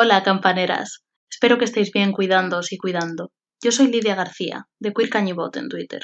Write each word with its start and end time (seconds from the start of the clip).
Hola, 0.00 0.22
campaneras. 0.22 1.02
Espero 1.28 1.58
que 1.58 1.64
estéis 1.64 1.90
bien 1.90 2.12
cuidándoos 2.12 2.70
y 2.70 2.78
cuidando. 2.78 3.32
Yo 3.60 3.72
soy 3.72 3.88
Lidia 3.88 4.14
García, 4.14 4.68
de 4.78 4.92
Queer 4.92 5.10
Cañibot 5.10 5.56
en 5.56 5.68
Twitter. 5.68 6.02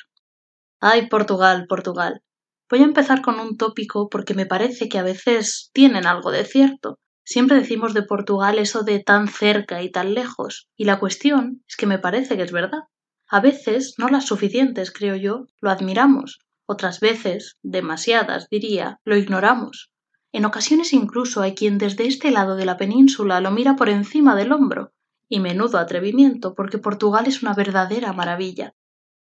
Ay, 0.80 1.06
Portugal, 1.06 1.66
Portugal. 1.68 2.20
Voy 2.68 2.80
a 2.80 2.86
empezar 2.86 3.22
con 3.22 3.38
un 3.38 3.56
tópico 3.56 4.08
porque 4.08 4.34
me 4.34 4.46
parece 4.46 4.88
que 4.88 4.98
a 4.98 5.04
veces 5.04 5.70
tienen 5.72 6.08
algo 6.08 6.32
de 6.32 6.44
cierto. 6.44 6.98
Siempre 7.24 7.60
decimos 7.60 7.94
de 7.94 8.02
Portugal 8.02 8.58
eso 8.58 8.82
de 8.82 8.98
tan 8.98 9.28
cerca 9.28 9.80
y 9.80 9.92
tan 9.92 10.12
lejos, 10.12 10.66
y 10.76 10.86
la 10.86 10.98
cuestión 10.98 11.62
es 11.68 11.76
que 11.76 11.86
me 11.86 12.00
parece 12.00 12.36
que 12.36 12.42
es 12.42 12.50
verdad. 12.50 12.80
A 13.28 13.38
veces, 13.38 13.94
no 13.96 14.08
las 14.08 14.26
suficientes, 14.26 14.90
creo 14.90 15.14
yo, 15.14 15.46
lo 15.60 15.70
admiramos, 15.70 16.40
otras 16.66 16.98
veces, 16.98 17.58
demasiadas, 17.62 18.48
diría, 18.50 18.98
lo 19.04 19.16
ignoramos. 19.16 19.93
En 20.34 20.44
ocasiones 20.44 20.92
incluso 20.92 21.42
hay 21.42 21.54
quien 21.54 21.78
desde 21.78 22.08
este 22.08 22.32
lado 22.32 22.56
de 22.56 22.64
la 22.64 22.76
península 22.76 23.40
lo 23.40 23.52
mira 23.52 23.76
por 23.76 23.88
encima 23.88 24.34
del 24.34 24.50
hombro, 24.50 24.90
y 25.28 25.38
menudo 25.38 25.78
atrevimiento, 25.78 26.56
porque 26.56 26.78
Portugal 26.78 27.28
es 27.28 27.44
una 27.44 27.54
verdadera 27.54 28.12
maravilla. 28.12 28.74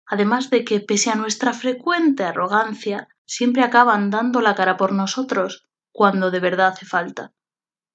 Además 0.07 0.49
de 0.49 0.65
que, 0.65 0.81
pese 0.81 1.11
a 1.11 1.15
nuestra 1.15 1.53
frecuente 1.53 2.25
arrogancia, 2.25 3.09
siempre 3.27 3.63
acaban 3.63 4.09
dando 4.09 4.41
la 4.41 4.55
cara 4.55 4.79
por 4.79 4.93
nosotros 4.93 5.69
cuando 5.93 6.31
de 6.31 6.41
verdad 6.41 6.69
hace 6.69 6.87
falta, 6.87 7.35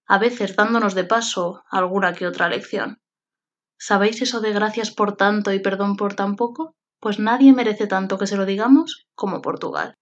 a 0.05 0.19
veces 0.19 0.55
dándonos 0.55 0.93
de 0.93 1.03
paso 1.03 1.63
alguna 1.71 2.13
que 2.13 2.27
otra 2.27 2.47
lección. 2.47 3.01
¿Sabéis 3.79 4.21
eso 4.21 4.39
de 4.39 4.53
gracias 4.53 4.91
por 4.91 5.17
tanto 5.17 5.51
y 5.51 5.57
perdón 5.57 5.95
por 5.95 6.13
tan 6.13 6.35
poco? 6.35 6.75
Pues 6.99 7.17
nadie 7.17 7.53
merece 7.53 7.87
tanto 7.87 8.19
que 8.19 8.27
se 8.27 8.37
lo 8.37 8.45
digamos 8.45 9.07
como 9.15 9.41
Portugal. 9.41 9.98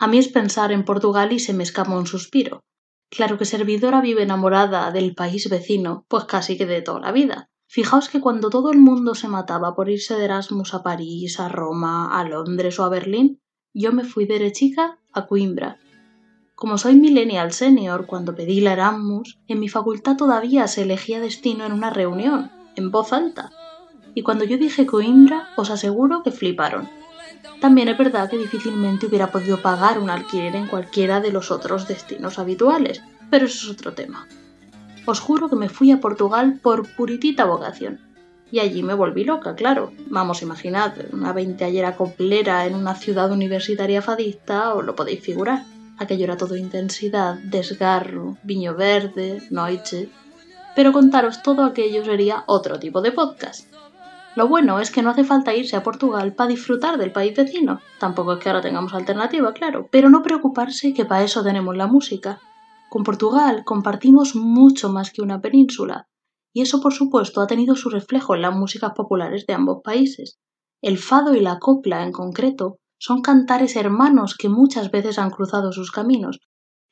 A 0.00 0.06
mí 0.06 0.18
es 0.18 0.28
pensar 0.28 0.70
en 0.70 0.84
Portugal 0.84 1.32
y 1.32 1.40
se 1.40 1.52
me 1.52 1.64
escapa 1.64 1.96
un 1.96 2.06
suspiro. 2.06 2.62
Claro 3.10 3.36
que 3.36 3.44
servidora 3.44 4.00
vive 4.00 4.22
enamorada 4.22 4.92
del 4.92 5.14
país 5.14 5.48
vecino, 5.50 6.04
pues 6.08 6.24
casi 6.24 6.56
que 6.56 6.66
de 6.66 6.82
toda 6.82 7.00
la 7.00 7.10
vida. 7.10 7.50
Fijaos 7.66 8.08
que 8.08 8.20
cuando 8.20 8.48
todo 8.48 8.70
el 8.70 8.78
mundo 8.78 9.14
se 9.14 9.28
mataba 9.28 9.74
por 9.74 9.90
irse 9.90 10.14
de 10.14 10.24
Erasmus 10.26 10.72
a 10.74 10.82
París, 10.82 11.40
a 11.40 11.48
Roma, 11.48 12.16
a 12.16 12.22
Londres 12.24 12.78
o 12.78 12.84
a 12.84 12.88
Berlín, 12.88 13.40
yo 13.74 13.92
me 13.92 14.04
fui 14.04 14.24
derechica 14.24 14.98
a 15.12 15.26
Coimbra. 15.26 15.78
Como 16.54 16.78
soy 16.78 16.94
millennial 16.94 17.52
senior, 17.52 18.06
cuando 18.06 18.34
pedí 18.34 18.60
la 18.60 18.74
Erasmus, 18.74 19.38
en 19.48 19.58
mi 19.58 19.68
facultad 19.68 20.16
todavía 20.16 20.66
se 20.68 20.82
elegía 20.82 21.20
destino 21.20 21.66
en 21.66 21.72
una 21.72 21.90
reunión, 21.90 22.50
en 22.76 22.90
voz 22.90 23.12
alta. 23.12 23.50
Y 24.14 24.22
cuando 24.22 24.44
yo 24.44 24.58
dije 24.58 24.86
Coimbra, 24.86 25.48
os 25.56 25.70
aseguro 25.70 26.22
que 26.22 26.30
fliparon. 26.30 26.88
También 27.60 27.88
es 27.88 27.98
verdad 27.98 28.30
que 28.30 28.38
difícilmente 28.38 29.06
hubiera 29.06 29.32
podido 29.32 29.60
pagar 29.60 29.98
un 29.98 30.10
alquiler 30.10 30.54
en 30.54 30.68
cualquiera 30.68 31.20
de 31.20 31.32
los 31.32 31.50
otros 31.50 31.88
destinos 31.88 32.38
habituales, 32.38 33.02
pero 33.30 33.46
eso 33.46 33.66
es 33.66 33.72
otro 33.72 33.94
tema. 33.94 34.28
Os 35.06 35.20
juro 35.20 35.48
que 35.48 35.56
me 35.56 35.68
fui 35.68 35.90
a 35.90 36.00
Portugal 36.00 36.60
por 36.62 36.86
puritita 36.94 37.44
vocación. 37.44 38.00
Y 38.50 38.60
allí 38.60 38.82
me 38.82 38.94
volví 38.94 39.24
loca, 39.24 39.54
claro. 39.54 39.92
Vamos, 40.08 40.42
imaginad, 40.42 40.94
una 41.12 41.32
veinteallera 41.32 41.96
coplera 41.96 42.66
en 42.66 42.74
una 42.74 42.94
ciudad 42.94 43.30
universitaria 43.30 44.02
fadista, 44.02 44.74
os 44.74 44.84
lo 44.84 44.94
podéis 44.94 45.20
figurar. 45.20 45.64
Aquello 45.98 46.24
era 46.24 46.36
todo 46.36 46.56
intensidad, 46.56 47.34
desgarro, 47.38 48.38
viño 48.42 48.74
verde, 48.74 49.42
noche, 49.50 50.08
pero 50.76 50.92
contaros 50.92 51.42
todo 51.42 51.64
aquello 51.64 52.04
sería 52.04 52.44
otro 52.46 52.78
tipo 52.78 53.02
de 53.02 53.12
podcast. 53.12 53.66
Lo 54.38 54.46
bueno 54.46 54.78
es 54.78 54.92
que 54.92 55.02
no 55.02 55.10
hace 55.10 55.24
falta 55.24 55.52
irse 55.52 55.74
a 55.74 55.82
Portugal 55.82 56.32
para 56.32 56.50
disfrutar 56.50 56.96
del 56.96 57.10
país 57.10 57.36
vecino. 57.36 57.80
Tampoco 57.98 58.34
es 58.34 58.38
que 58.38 58.48
ahora 58.48 58.60
tengamos 58.60 58.94
alternativa, 58.94 59.52
claro, 59.52 59.88
pero 59.90 60.10
no 60.10 60.22
preocuparse 60.22 60.94
que 60.94 61.04
para 61.04 61.24
eso 61.24 61.42
tenemos 61.42 61.76
la 61.76 61.88
música. 61.88 62.38
Con 62.88 63.02
Portugal 63.02 63.64
compartimos 63.64 64.36
mucho 64.36 64.90
más 64.90 65.10
que 65.10 65.22
una 65.22 65.40
península, 65.40 66.06
y 66.54 66.62
eso 66.62 66.80
por 66.80 66.92
supuesto 66.92 67.40
ha 67.40 67.48
tenido 67.48 67.74
su 67.74 67.90
reflejo 67.90 68.36
en 68.36 68.42
las 68.42 68.54
músicas 68.54 68.92
populares 68.94 69.44
de 69.44 69.54
ambos 69.54 69.80
países. 69.82 70.38
El 70.82 70.98
fado 70.98 71.34
y 71.34 71.40
la 71.40 71.58
copla 71.58 72.04
en 72.04 72.12
concreto 72.12 72.76
son 72.96 73.22
cantares 73.22 73.74
hermanos 73.74 74.36
que 74.36 74.48
muchas 74.48 74.92
veces 74.92 75.18
han 75.18 75.30
cruzado 75.30 75.72
sus 75.72 75.90
caminos. 75.90 76.38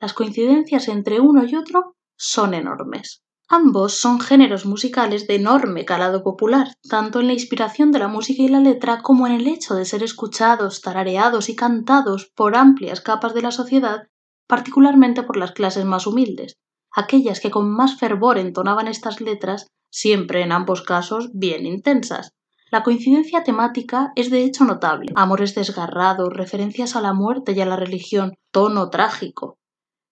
Las 0.00 0.14
coincidencias 0.14 0.88
entre 0.88 1.20
uno 1.20 1.44
y 1.44 1.54
otro 1.54 1.94
son 2.18 2.54
enormes. 2.54 3.22
Ambos 3.48 3.94
son 3.94 4.18
géneros 4.18 4.66
musicales 4.66 5.28
de 5.28 5.36
enorme 5.36 5.84
calado 5.84 6.24
popular, 6.24 6.74
tanto 6.88 7.20
en 7.20 7.28
la 7.28 7.32
inspiración 7.32 7.92
de 7.92 8.00
la 8.00 8.08
música 8.08 8.42
y 8.42 8.48
la 8.48 8.58
letra 8.58 9.02
como 9.02 9.24
en 9.28 9.34
el 9.34 9.46
hecho 9.46 9.76
de 9.76 9.84
ser 9.84 10.02
escuchados, 10.02 10.80
tarareados 10.80 11.48
y 11.48 11.54
cantados 11.54 12.26
por 12.34 12.56
amplias 12.56 13.00
capas 13.00 13.34
de 13.34 13.42
la 13.42 13.52
sociedad, 13.52 14.08
particularmente 14.48 15.22
por 15.22 15.36
las 15.36 15.52
clases 15.52 15.84
más 15.84 16.08
humildes, 16.08 16.56
aquellas 16.90 17.38
que 17.38 17.52
con 17.52 17.70
más 17.70 17.96
fervor 17.98 18.36
entonaban 18.38 18.88
estas 18.88 19.20
letras, 19.20 19.68
siempre 19.90 20.42
en 20.42 20.50
ambos 20.50 20.82
casos 20.82 21.30
bien 21.32 21.66
intensas. 21.66 22.32
La 22.72 22.82
coincidencia 22.82 23.44
temática 23.44 24.10
es 24.16 24.28
de 24.28 24.42
hecho 24.42 24.64
notable. 24.64 25.12
Amores 25.14 25.54
desgarrados, 25.54 26.32
referencias 26.32 26.96
a 26.96 27.00
la 27.00 27.12
muerte 27.12 27.52
y 27.52 27.60
a 27.60 27.66
la 27.66 27.76
religión, 27.76 28.34
tono 28.50 28.90
trágico. 28.90 29.56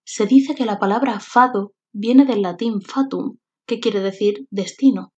Se 0.05 0.25
dice 0.25 0.55
que 0.55 0.65
la 0.65 0.79
palabra 0.79 1.19
fado 1.19 1.73
viene 1.97 2.25
del 2.25 2.41
latín 2.41 2.81
fatum, 2.81 3.37
que 3.65 3.79
quiere 3.79 4.01
decir 4.01 4.47
destino, 4.51 5.13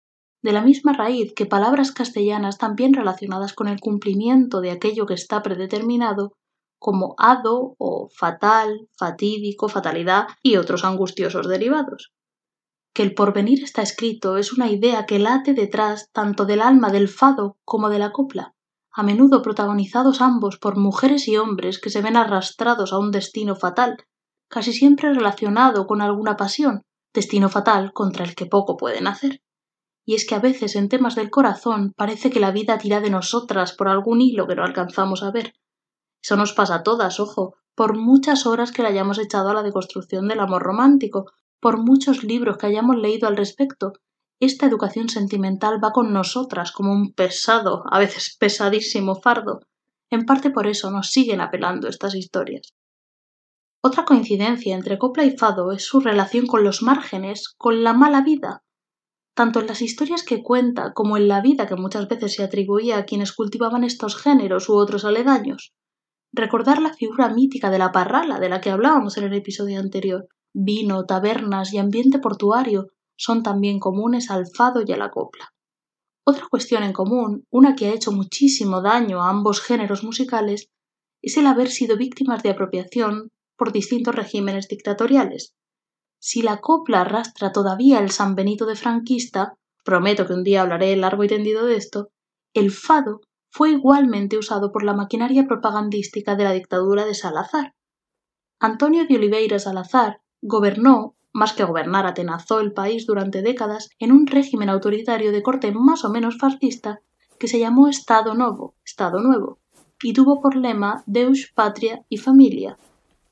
de 0.44 0.52
la 0.52 0.62
misma 0.62 0.92
raíz 0.92 1.34
que 1.34 1.46
palabras 1.46 1.94
castellanas 1.94 2.58
también 2.58 2.94
relacionadas 2.94 3.54
con 3.54 3.70
el 3.70 3.80
cumplimiento 3.80 4.60
de 4.60 4.72
aquello 4.72 5.06
que 5.06 5.14
está 5.14 5.42
predeterminado, 5.42 6.34
como 6.78 7.16
hado 7.18 7.76
o 7.80 8.10
fatal, 8.14 8.90
fatídico, 8.98 9.70
fatalidad 9.70 10.28
y 10.44 10.58
otros 10.58 10.84
angustiosos 10.84 11.48
derivados. 11.48 12.12
Que 12.94 13.04
el 13.04 13.14
porvenir 13.14 13.64
está 13.64 13.82
escrito 13.82 14.36
es 14.36 14.52
una 14.52 14.70
idea 14.70 15.06
que 15.06 15.18
late 15.18 15.54
detrás 15.54 16.10
tanto 16.12 16.46
del 16.46 16.62
alma 16.62 16.90
del 16.90 17.08
fado 17.08 17.56
como 17.64 17.88
de 17.88 18.00
la 18.00 18.12
copla, 18.12 18.54
a 18.92 19.02
menudo 19.02 19.42
protagonizados 19.42 20.20
ambos 20.20 20.58
por 20.58 20.76
mujeres 20.76 21.30
y 21.30 21.38
hombres 21.38 21.80
que 21.80 21.90
se 21.90 22.02
ven 22.02 22.18
arrastrados 22.18 22.92
a 22.92 23.00
un 23.00 23.12
destino 23.12 23.56
fatal 23.56 23.96
casi 24.48 24.74
siempre 24.74 25.14
relacionado 25.14 25.88
con 25.88 26.02
alguna 26.02 26.38
pasión, 26.38 26.84
destino 27.14 27.50
fatal 27.50 27.94
contra 27.94 28.26
el 28.26 28.36
que 28.36 28.46
poco 28.46 28.78
pueden 28.78 29.08
hacer. 29.08 29.42
Y 30.06 30.16
es 30.16 30.28
que 30.28 30.36
a 30.36 30.40
veces 30.40 30.76
en 30.76 30.90
temas 30.90 31.16
del 31.16 31.30
corazón 31.30 31.94
parece 31.96 32.30
que 32.30 32.40
la 32.40 32.52
vida 32.52 32.78
tira 32.78 33.02
de 33.02 33.10
nosotras 33.10 33.74
por 33.74 33.88
algún 33.88 34.22
hilo 34.22 34.48
que 34.48 34.56
no 34.56 34.64
alcanzamos 34.64 35.24
a 35.24 35.32
ver. 35.32 35.54
Eso 36.24 36.36
nos 36.36 36.54
pasa 36.54 36.76
a 36.76 36.84
todas, 36.84 37.20
ojo, 37.20 37.56
por 37.76 37.98
muchas 37.98 38.46
horas 38.46 38.72
que 38.72 38.82
le 38.82 38.90
hayamos 38.90 39.20
echado 39.20 39.50
a 39.50 39.54
la 39.54 39.64
deconstrucción 39.64 40.28
del 40.28 40.40
amor 40.40 40.64
romántico, 40.64 41.26
por 41.60 41.78
muchos 41.78 42.24
libros 42.24 42.58
que 42.58 42.68
hayamos 42.68 42.98
leído 42.98 43.28
al 43.28 43.38
respecto, 43.38 43.94
esta 44.40 44.66
educación 44.66 45.08
sentimental 45.08 45.82
va 45.82 45.92
con 45.92 46.12
nosotras 46.12 46.72
como 46.74 46.92
un 46.92 47.14
pesado, 47.14 47.84
a 47.90 48.00
veces 48.00 48.36
pesadísimo 48.38 49.16
fardo. 49.16 49.62
En 50.10 50.26
parte 50.26 50.50
por 50.52 50.68
eso 50.68 50.92
nos 50.92 51.08
siguen 51.08 51.40
apelando 51.40 51.88
estas 51.88 52.16
historias. 52.16 52.74
Otra 53.88 54.04
coincidencia 54.04 54.74
entre 54.74 54.98
copla 54.98 55.26
y 55.26 55.38
fado 55.38 55.72
es 55.72 55.86
su 55.86 56.00
relación 56.00 56.48
con 56.48 56.64
los 56.64 56.82
márgenes, 56.82 57.54
con 57.56 57.84
la 57.84 57.94
mala 57.94 58.22
vida. 58.22 58.64
Tanto 59.36 59.60
en 59.60 59.68
las 59.68 59.84
historias 59.84 60.24
que 60.24 60.42
cuenta 60.42 60.92
como 60.94 61.18
en 61.18 61.28
la 61.28 61.40
vida 61.40 61.68
que 61.68 61.76
muchas 61.76 62.08
veces 62.08 62.34
se 62.34 62.44
atribuía 62.44 62.98
a 62.98 63.06
quienes 63.06 63.32
cultivaban 63.32 63.84
estos 63.84 64.16
géneros 64.16 64.70
u 64.70 64.74
otros 64.74 65.06
aledaños. 65.06 65.76
Recordar 66.34 66.82
la 66.82 66.96
figura 66.96 67.30
mítica 67.30 67.70
de 67.70 67.78
la 67.78 67.92
parrala 67.92 68.40
de 68.40 68.50
la 68.50 68.60
que 68.60 68.72
hablábamos 68.72 69.18
en 69.18 69.26
el 69.26 69.34
episodio 69.36 69.80
anterior. 69.80 70.30
Vino, 70.52 71.06
tabernas 71.06 71.72
y 71.72 71.78
ambiente 71.78 72.18
portuario 72.18 72.88
son 73.16 73.44
también 73.44 73.78
comunes 73.78 74.32
al 74.32 74.48
fado 74.48 74.82
y 74.84 74.92
a 74.94 74.98
la 74.98 75.12
copla. 75.12 75.54
Otra 76.26 76.48
cuestión 76.50 76.82
en 76.82 76.92
común, 76.92 77.46
una 77.52 77.76
que 77.76 77.86
ha 77.86 77.94
hecho 77.94 78.12
muchísimo 78.12 78.82
daño 78.82 79.22
a 79.22 79.30
ambos 79.30 79.62
géneros 79.62 80.04
musicales, 80.04 80.72
es 81.22 81.38
el 81.38 81.46
haber 81.46 81.70
sido 81.70 81.98
víctimas 81.98 82.42
de 82.42 82.50
apropiación 82.50 83.30
por 83.58 83.72
distintos 83.72 84.16
regímenes 84.16 84.68
dictatoriales. 84.68 85.56
Si 86.20 86.42
la 86.42 86.62
copla 86.62 87.02
arrastra 87.02 87.52
todavía 87.52 88.00
el 88.00 88.12
San 88.12 88.36
Benito 88.36 88.66
de 88.66 88.76
franquista, 88.76 89.58
prometo 89.84 90.26
que 90.26 90.34
un 90.34 90.44
día 90.44 90.62
hablaré 90.62 90.96
largo 90.96 91.24
y 91.24 91.28
tendido 91.28 91.66
de 91.66 91.76
esto, 91.76 92.10
el 92.54 92.72
fado 92.72 93.22
fue 93.52 93.72
igualmente 93.72 94.38
usado 94.38 94.72
por 94.72 94.84
la 94.84 94.94
maquinaria 94.94 95.46
propagandística 95.48 96.36
de 96.36 96.44
la 96.44 96.54
dictadura 96.54 97.06
de 97.06 97.14
Salazar. 97.14 97.74
Antonio 98.60 99.06
de 99.08 99.16
Oliveira 99.16 99.60
Salazar 99.60 100.22
gobernó, 100.42 101.16
más 101.32 101.54
que 101.54 101.64
gobernar, 101.64 102.06
atenazó 102.06 102.60
el 102.60 102.74
país 102.74 103.06
durante 103.06 103.42
décadas 103.42 103.90
en 104.00 104.12
un 104.12 104.28
régimen 104.28 104.70
autoritario 104.70 105.32
de 105.32 105.44
corte 105.44 105.72
más 105.72 106.04
o 106.04 106.10
menos 106.10 106.38
fascista 106.38 107.02
que 107.40 107.48
se 107.48 107.60
llamó 107.60 107.88
Estado 107.88 108.34
Novo, 108.34 108.76
Estado 108.84 109.20
Nuevo, 109.20 109.60
y 110.02 110.14
tuvo 110.14 110.42
por 110.42 110.56
lema 110.56 111.04
Deus, 111.06 111.52
Patria 111.54 112.06
y 112.10 112.18
Familia, 112.18 112.78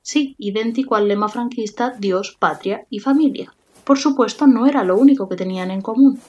Sí, 0.03 0.35
idéntico 0.37 0.95
al 0.95 1.07
lema 1.07 1.29
franquista 1.29 1.95
Dios, 1.97 2.35
patria 2.37 2.85
y 2.89 2.99
familia. 2.99 3.53
Por 3.85 3.97
supuesto, 3.97 4.47
no 4.47 4.67
era 4.67 4.83
lo 4.83 4.97
único 4.97 5.29
que 5.29 5.37
tenían 5.37 5.71
en 5.71 5.81
común, 5.81 6.19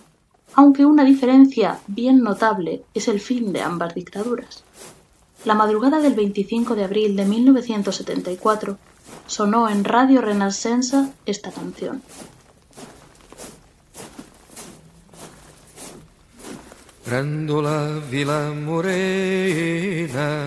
aunque 0.55 0.87
una 0.87 1.05
diferencia 1.05 1.81
bien 1.88 2.23
notable 2.23 2.85
es 2.94 3.09
el 3.09 3.19
fin 3.19 3.53
de 3.53 3.62
ambas 3.62 3.94
dictaduras. 3.94 4.62
La 5.44 5.55
madrugada 5.55 5.99
del 6.00 6.15
25 6.15 6.76
de 6.76 6.85
abril 6.85 7.17
de 7.17 7.25
1974 7.25 8.79
sonó 9.26 9.69
en 9.69 9.82
Radio 9.82 10.21
Renascença 10.21 11.11
esta 11.26 11.50
canción. 11.50 12.00
Grândola 17.05 18.00
Vila 18.09 18.53
Morena 18.55 20.47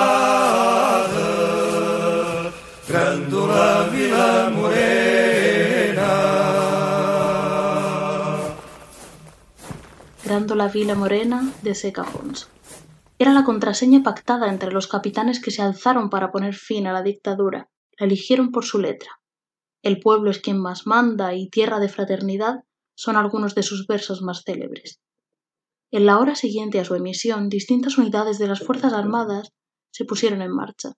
Fraternidade. 0.00 1.30
Grândola 2.88 3.88
Vila 3.92 4.50
Morena. 4.50 6.10
Grándola 10.24 10.68
Vila 10.68 10.94
Morena 10.94 11.52
de 11.62 11.74
Seca 11.74 12.04
Fons. 12.04 12.48
Era 13.18 13.32
la 13.34 13.44
contraseña 13.44 14.02
pactada 14.02 14.48
entre 14.48 14.72
los 14.72 14.86
capitanes 14.86 15.40
que 15.40 15.50
se 15.50 15.62
alzaron 15.62 16.08
para 16.08 16.32
poner 16.32 16.54
fin 16.54 16.86
a 16.86 16.92
la 16.92 17.02
dictadura. 17.02 17.68
La 17.98 18.06
eligieron 18.06 18.50
por 18.50 18.64
su 18.64 18.78
letra. 18.78 19.20
El 19.82 20.00
pueblo 20.00 20.30
es 20.30 20.38
quien 20.38 20.58
más 20.60 20.86
manda 20.86 21.34
y 21.34 21.48
tierra 21.50 21.80
de 21.80 21.88
fraternidad 21.88 22.64
son 22.94 23.16
algunos 23.16 23.54
de 23.54 23.62
sus 23.62 23.86
versos 23.86 24.22
más 24.22 24.42
célebres. 24.44 25.00
En 25.90 26.06
la 26.06 26.18
hora 26.18 26.34
siguiente 26.34 26.78
a 26.78 26.84
su 26.84 26.94
emisión, 26.94 27.48
distintas 27.48 27.98
unidades 27.98 28.38
de 28.38 28.46
las 28.46 28.60
Fuerzas 28.60 28.92
Armadas 28.92 29.52
se 29.90 30.04
pusieron 30.04 30.42
en 30.42 30.52
marcha. 30.52 30.92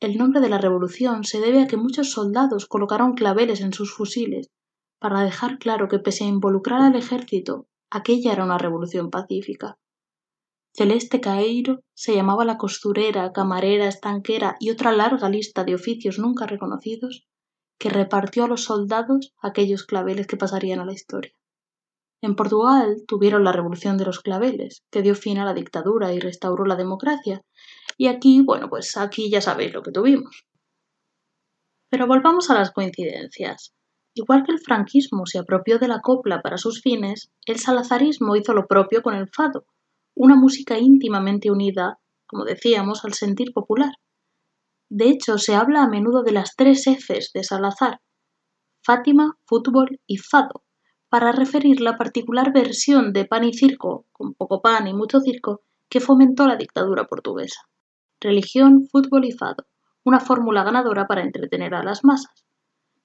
El 0.00 0.18
nombre 0.18 0.40
de 0.40 0.48
la 0.48 0.58
revolución 0.58 1.24
se 1.24 1.40
debe 1.40 1.62
a 1.62 1.66
que 1.66 1.76
muchos 1.76 2.10
soldados 2.10 2.66
colocaron 2.66 3.14
claveles 3.14 3.60
en 3.60 3.72
sus 3.72 3.92
fusiles 3.92 4.50
para 4.98 5.22
dejar 5.22 5.58
claro 5.58 5.88
que 5.88 5.98
pese 5.98 6.24
a 6.24 6.28
involucrar 6.28 6.82
al 6.82 6.96
ejército, 6.96 7.66
aquella 7.90 8.32
era 8.32 8.44
una 8.44 8.58
revolución 8.58 9.10
pacífica. 9.10 9.78
Celeste 10.74 11.20
Caeiro 11.20 11.80
se 11.94 12.14
llamaba 12.14 12.44
la 12.44 12.58
costurera, 12.58 13.32
camarera, 13.32 13.88
estanquera 13.88 14.56
y 14.60 14.70
otra 14.70 14.92
larga 14.92 15.30
lista 15.30 15.64
de 15.64 15.74
oficios 15.74 16.18
nunca 16.18 16.46
reconocidos 16.46 17.26
que 17.78 17.88
repartió 17.88 18.44
a 18.44 18.48
los 18.48 18.64
soldados 18.64 19.34
aquellos 19.40 19.84
claveles 19.84 20.26
que 20.26 20.36
pasarían 20.36 20.80
a 20.80 20.84
la 20.84 20.92
historia. 20.92 21.32
En 22.22 22.34
Portugal 22.34 23.04
tuvieron 23.06 23.44
la 23.44 23.52
revolución 23.52 23.96
de 23.98 24.06
los 24.06 24.20
claveles, 24.20 24.82
que 24.90 25.02
dio 25.02 25.14
fin 25.14 25.38
a 25.38 25.44
la 25.44 25.54
dictadura 25.54 26.12
y 26.12 26.20
restauró 26.20 26.64
la 26.64 26.76
democracia, 26.76 27.42
y 27.96 28.08
aquí, 28.08 28.42
bueno, 28.42 28.68
pues 28.68 28.96
aquí 28.96 29.30
ya 29.30 29.40
sabéis 29.40 29.72
lo 29.72 29.82
que 29.82 29.92
tuvimos. 29.92 30.46
Pero 31.90 32.06
volvamos 32.06 32.50
a 32.50 32.54
las 32.54 32.72
coincidencias. 32.72 33.74
Igual 34.14 34.44
que 34.44 34.52
el 34.52 34.60
franquismo 34.60 35.26
se 35.26 35.38
apropió 35.38 35.78
de 35.78 35.88
la 35.88 36.00
copla 36.00 36.40
para 36.40 36.58
sus 36.58 36.80
fines, 36.80 37.30
el 37.46 37.58
salazarismo 37.58 38.34
hizo 38.36 38.54
lo 38.54 38.66
propio 38.66 39.02
con 39.02 39.14
el 39.14 39.28
fado, 39.28 39.66
una 40.14 40.36
música 40.36 40.78
íntimamente 40.78 41.50
unida, 41.50 41.98
como 42.26 42.44
decíamos, 42.44 43.04
al 43.04 43.12
sentir 43.12 43.52
popular. 43.52 43.92
De 44.88 45.08
hecho, 45.08 45.36
se 45.38 45.54
habla 45.54 45.82
a 45.82 45.88
menudo 45.88 46.22
de 46.22 46.32
las 46.32 46.56
tres 46.56 46.84
Fs 46.86 47.32
de 47.34 47.44
Salazar, 47.44 48.00
Fátima, 48.82 49.36
fútbol 49.44 50.00
y 50.06 50.18
fado, 50.18 50.64
para 51.08 51.32
referir 51.32 51.80
la 51.80 51.98
particular 51.98 52.52
versión 52.52 53.12
de 53.12 53.24
pan 53.24 53.44
y 53.44 53.52
circo, 53.52 54.06
con 54.12 54.34
poco 54.34 54.62
pan 54.62 54.86
y 54.86 54.94
mucho 54.94 55.20
circo, 55.20 55.62
que 55.88 56.00
fomentó 56.00 56.46
la 56.46 56.56
dictadura 56.56 57.04
portuguesa. 57.04 57.62
Religión, 58.20 58.86
fútbol 58.90 59.26
y 59.26 59.32
fado, 59.32 59.66
una 60.04 60.20
fórmula 60.20 60.64
ganadora 60.64 61.06
para 61.06 61.22
entretener 61.22 61.74
a 61.74 61.82
las 61.82 62.02
masas. 62.02 62.46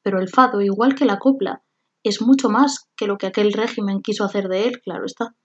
Pero 0.02 0.20
el 0.20 0.30
fado, 0.30 0.62
igual 0.62 0.96
que 0.96 1.06
la 1.06 1.20
copla, 1.20 1.64
es 2.04 2.22
mucho 2.22 2.50
más 2.50 2.90
que 2.96 3.08
lo 3.08 3.18
que 3.18 3.28
aquel 3.28 3.52
régimen 3.52 4.02
quiso 4.02 4.24
hacer 4.24 4.48
de 4.48 4.68
él, 4.68 4.82
claro 4.82 5.06
está. 5.06 5.36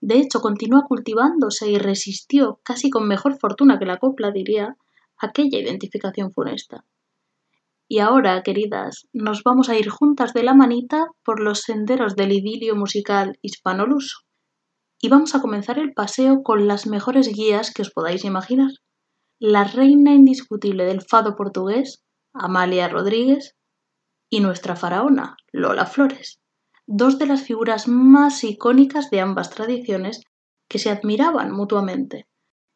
De 0.00 0.18
hecho, 0.18 0.40
continúa 0.40 0.84
cultivándose 0.86 1.70
y 1.70 1.78
resistió, 1.78 2.60
casi 2.62 2.90
con 2.90 3.08
mejor 3.08 3.38
fortuna 3.38 3.78
que 3.78 3.86
la 3.86 3.98
copla, 3.98 4.30
diría, 4.30 4.76
aquella 5.16 5.58
identificación 5.58 6.30
funesta. 6.30 6.84
Y 7.88 8.00
ahora, 8.00 8.42
queridas, 8.42 9.08
nos 9.14 9.42
vamos 9.42 9.70
a 9.70 9.78
ir 9.78 9.88
juntas 9.88 10.34
de 10.34 10.42
la 10.42 10.52
manita 10.52 11.06
por 11.24 11.40
los 11.40 11.60
senderos 11.60 12.16
del 12.16 12.32
idilio 12.32 12.76
musical 12.76 13.38
hispanoluso. 13.40 14.20
Y 15.00 15.08
vamos 15.08 15.34
a 15.34 15.40
comenzar 15.40 15.78
el 15.78 15.94
paseo 15.94 16.42
con 16.42 16.68
las 16.68 16.86
mejores 16.86 17.28
guías 17.28 17.72
que 17.72 17.82
os 17.82 17.90
podáis 17.90 18.24
imaginar. 18.24 18.70
La 19.46 19.64
reina 19.64 20.14
indiscutible 20.14 20.86
del 20.86 21.02
fado 21.02 21.36
portugués, 21.36 22.02
Amalia 22.32 22.88
Rodríguez, 22.88 23.54
y 24.30 24.40
nuestra 24.40 24.74
faraona, 24.74 25.36
Lola 25.52 25.84
Flores, 25.84 26.40
dos 26.86 27.18
de 27.18 27.26
las 27.26 27.42
figuras 27.42 27.86
más 27.86 28.42
icónicas 28.42 29.10
de 29.10 29.20
ambas 29.20 29.50
tradiciones 29.50 30.22
que 30.66 30.78
se 30.78 30.88
admiraban 30.88 31.50
mutuamente. 31.50 32.26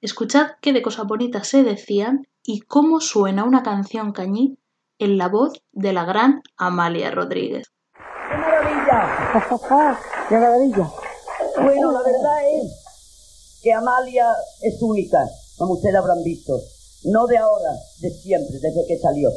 Escuchad 0.03 0.49
qué 0.61 0.75
de 0.75 0.82
cosas 0.82 1.06
bonitas 1.06 1.49
se 1.49 1.62
decían 1.62 2.29
y 2.44 2.61
cómo 2.61 3.00
suena 3.00 3.44
una 3.44 3.62
canción 3.62 4.12
cañí 4.12 4.59
en 4.99 5.17
la 5.17 5.29
voz 5.29 5.62
de 5.73 5.94
la 5.94 6.05
gran 6.05 6.43
Amalia 6.59 7.11
Rodríguez. 7.11 7.73
¡Qué 7.94 8.37
maravilla! 8.37 9.31
¡Qué 10.29 10.35
maravilla! 10.35 10.91
Bueno, 11.62 11.93
la 11.93 12.00
verdad 12.00 12.43
es 12.61 13.61
que 13.62 13.73
Amalia 13.73 14.26
es 14.61 14.82
única, 14.82 15.25
como 15.58 15.75
ustedes 15.75 15.96
habrán 15.96 16.22
visto. 16.22 16.58
No 17.05 17.26
de 17.26 17.37
ahora, 17.37 17.70
de 18.00 18.10
siempre, 18.10 18.58
desde 18.58 18.87
que 18.87 18.99
salió. 18.99 19.31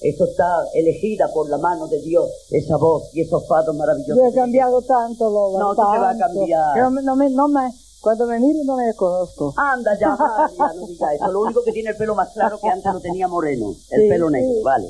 Eso 0.00 0.24
está 0.24 0.44
elegida 0.74 1.28
por 1.32 1.48
la 1.48 1.58
mano 1.58 1.86
de 1.86 2.00
Dios, 2.00 2.28
esa 2.50 2.76
voz 2.76 3.04
y 3.14 3.20
esos 3.20 3.46
fados 3.46 3.74
maravillosos. 3.76 4.16
Yo 4.16 4.26
he 4.30 4.34
cambiado 4.34 4.82
tanto, 4.82 5.30
Lola. 5.30 5.58
No, 5.60 5.74
tú 5.76 5.82
te 5.92 5.98
vas 5.98 6.16
a 6.16 6.18
tanto. 6.18 6.38
cambiar. 6.40 6.78
No, 6.78 6.90
me- 7.16 7.30
no 7.30 7.48
me, 7.48 7.70
cuando 8.00 8.26
me 8.26 8.40
miro 8.40 8.64
no 8.64 8.76
me 8.76 8.92
conozco. 8.94 9.54
Anda 9.56 9.96
ya, 9.98 10.08
no 10.74 10.86
diga 10.88 11.14
eso. 11.14 11.28
Lo 11.30 11.42
único 11.42 11.62
que 11.62 11.70
tiene 11.72 11.90
el 11.90 11.96
pelo 11.96 12.16
más 12.16 12.30
claro 12.32 12.58
que 12.60 12.68
antes 12.68 12.92
lo 12.92 12.98
tenía 13.00 13.28
moreno. 13.28 13.68
El 13.90 14.02
Sí, 14.02 14.08
pelo 14.08 14.28
negro, 14.28 14.52
sí. 14.54 14.62
vale. 14.64 14.88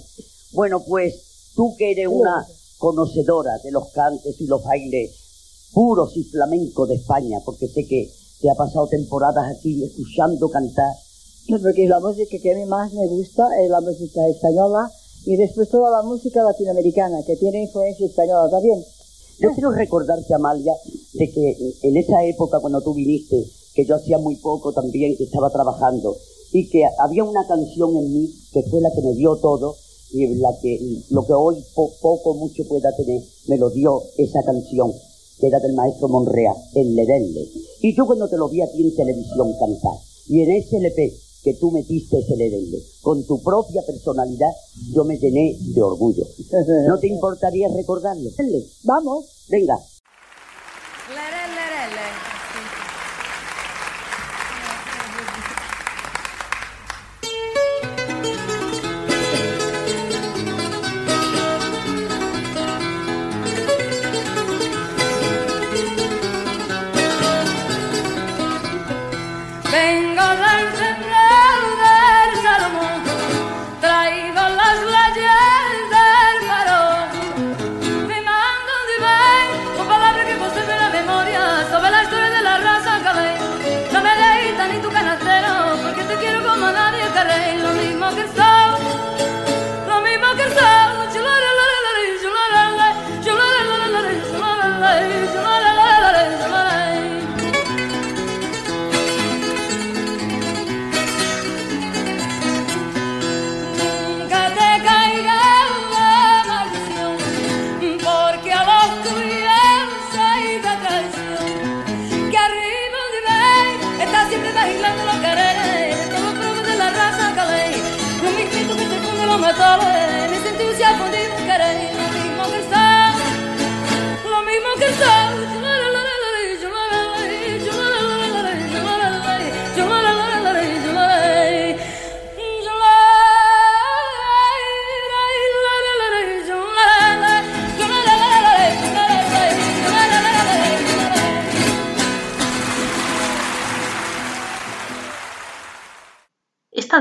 Bueno, 0.53 0.81
pues 0.81 1.53
tú 1.55 1.75
que 1.77 1.91
eres 1.93 2.09
una 2.09 2.47
conocedora 2.79 3.59
de 3.63 3.71
los 3.71 3.91
cantes 3.91 4.41
y 4.41 4.47
los 4.47 4.65
bailes 4.65 5.71
puros 5.75 6.17
y 6.17 6.25
flamencos 6.25 6.89
de 6.89 6.95
España, 6.97 7.39
porque 7.45 7.69
sé 7.69 7.87
que 7.87 8.11
te 8.43 8.51
ha 8.51 8.55
pasado 8.55 8.87
temporadas 8.89 9.57
aquí 9.57 9.83
escuchando 9.85 10.51
cantar. 10.51 10.93
Porque 11.49 11.87
la 11.89 12.01
música 12.01 12.37
que 12.43 12.53
a 12.53 12.57
mí 12.57 12.65
más 12.67 12.93
me 12.93 13.07
gusta 13.07 13.47
es 13.63 13.71
la 13.71 13.81
música 13.81 14.27
española 14.29 14.91
y 15.25 15.37
después 15.37 15.69
toda 15.71 15.91
la 15.91 16.03
música 16.03 16.43
latinoamericana, 16.43 17.23
que 17.27 17.37
tiene 17.37 17.63
influencia 17.63 18.07
española 18.07 18.51
también. 18.51 18.83
Yo 19.41 19.51
quiero 19.55 19.71
recordarte, 19.71 20.35
Amalia, 20.35 20.75
de 21.15 21.31
que 21.31 21.57
en 21.83 21.97
esa 21.97 22.25
época 22.25 22.59
cuando 22.61 22.81
tú 22.83 22.95
viniste, 22.95 23.45
que 23.75 23.85
yo 23.85 23.97
hacía 23.97 24.19
muy 24.19 24.37
poco 24.37 24.73
también, 24.73 25.17
que 25.17 25.25
estaba 25.25 25.51
trabajando, 25.51 26.17
y 26.53 26.69
que 26.69 26.85
había 26.99 27.25
una 27.25 27.47
canción 27.49 27.97
en 27.97 28.13
mí 28.13 28.29
que 28.53 28.63
fue 28.65 28.81
la 28.81 28.91
que 28.93 29.01
me 29.03 29.15
dio 29.15 29.37
todo, 29.37 29.75
y 30.13 30.35
la 30.37 30.51
que 30.61 30.79
lo 31.11 31.25
que 31.25 31.33
hoy 31.33 31.57
po- 31.75 31.91
poco 32.01 32.35
mucho 32.35 32.63
pueda 32.69 32.95
tener, 32.95 33.23
me 33.49 33.57
lo 33.57 33.71
dio 33.71 34.03
esa 34.19 34.43
canción, 34.45 34.93
que 35.43 35.49
era 35.49 35.59
del 35.59 35.75
maestro 35.75 36.07
Monrea, 36.07 36.55
el 36.77 36.95
Ledelle. 36.95 37.51
Y 37.81 37.97
yo 37.97 38.07
cuando 38.07 38.29
te 38.29 38.37
lo 38.37 38.49
vi 38.49 38.61
a 38.61 38.71
ti 38.71 38.81
en 38.81 38.95
televisión 38.95 39.53
cantar, 39.59 39.99
y 40.29 40.41
en 40.41 40.53
ese 40.53 40.77
LP 40.77 41.13
que 41.43 41.55
tú 41.55 41.73
metiste 41.73 42.21
ese 42.21 42.37
Ledelle, 42.37 42.81
con 43.01 43.27
tu 43.27 43.43
propia 43.43 43.83
personalidad, 43.85 44.53
yo 44.95 45.03
me 45.03 45.19
llené 45.19 45.59
de 45.59 45.83
orgullo. 45.83 46.25
¿No 46.87 46.97
te 47.01 47.09
importaría 47.09 47.67
recordarlo? 47.75 48.31
Vamos. 48.85 49.25
Venga. 49.49 49.77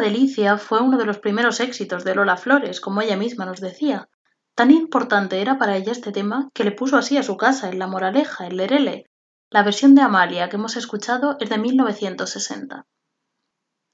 Delicia 0.01 0.57
fue 0.57 0.81
uno 0.81 0.97
de 0.97 1.05
los 1.05 1.19
primeros 1.19 1.61
éxitos 1.61 2.03
de 2.03 2.15
Lola 2.15 2.35
Flores, 2.35 2.81
como 2.81 3.01
ella 3.01 3.15
misma 3.15 3.45
nos 3.45 3.61
decía. 3.61 4.09
Tan 4.55 4.69
importante 4.69 5.41
era 5.41 5.57
para 5.57 5.77
ella 5.77 5.93
este 5.93 6.11
tema 6.11 6.49
que 6.53 6.65
le 6.65 6.73
puso 6.73 6.97
así 6.97 7.15
a 7.17 7.23
su 7.23 7.37
casa 7.37 7.69
en 7.69 7.79
La 7.79 7.87
Moraleja, 7.87 8.45
en 8.47 8.57
Lerele. 8.57 9.05
La 9.49 9.63
versión 9.63 9.95
de 9.95 10.01
Amalia 10.01 10.49
que 10.49 10.57
hemos 10.57 10.75
escuchado 10.75 11.37
es 11.39 11.49
de 11.49 11.57
1960. 11.57 12.85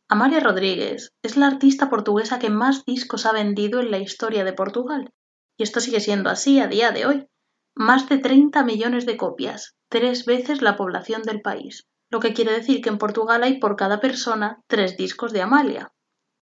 Amalia 0.09 0.39
Rodríguez 0.39 1.13
es 1.21 1.37
la 1.37 1.47
artista 1.47 1.89
portuguesa 1.89 2.39
que 2.39 2.49
más 2.49 2.85
discos 2.85 3.25
ha 3.25 3.33
vendido 3.33 3.79
en 3.79 3.91
la 3.91 3.99
historia 3.99 4.43
de 4.43 4.53
Portugal, 4.53 5.11
y 5.57 5.63
esto 5.63 5.79
sigue 5.79 5.99
siendo 5.99 6.29
así 6.29 6.59
a 6.59 6.67
día 6.67 6.91
de 6.91 7.05
hoy. 7.05 7.27
Más 7.75 8.07
de 8.07 8.17
30 8.17 8.63
millones 8.63 9.05
de 9.05 9.17
copias, 9.17 9.75
tres 9.89 10.25
veces 10.25 10.61
la 10.61 10.77
población 10.77 11.23
del 11.23 11.41
país, 11.41 11.87
lo 12.09 12.19
que 12.19 12.33
quiere 12.33 12.53
decir 12.53 12.81
que 12.81 12.89
en 12.89 12.97
Portugal 12.97 13.43
hay 13.43 13.59
por 13.59 13.75
cada 13.75 13.99
persona 13.99 14.61
tres 14.67 14.95
discos 14.95 15.33
de 15.33 15.41
Amalia. 15.41 15.91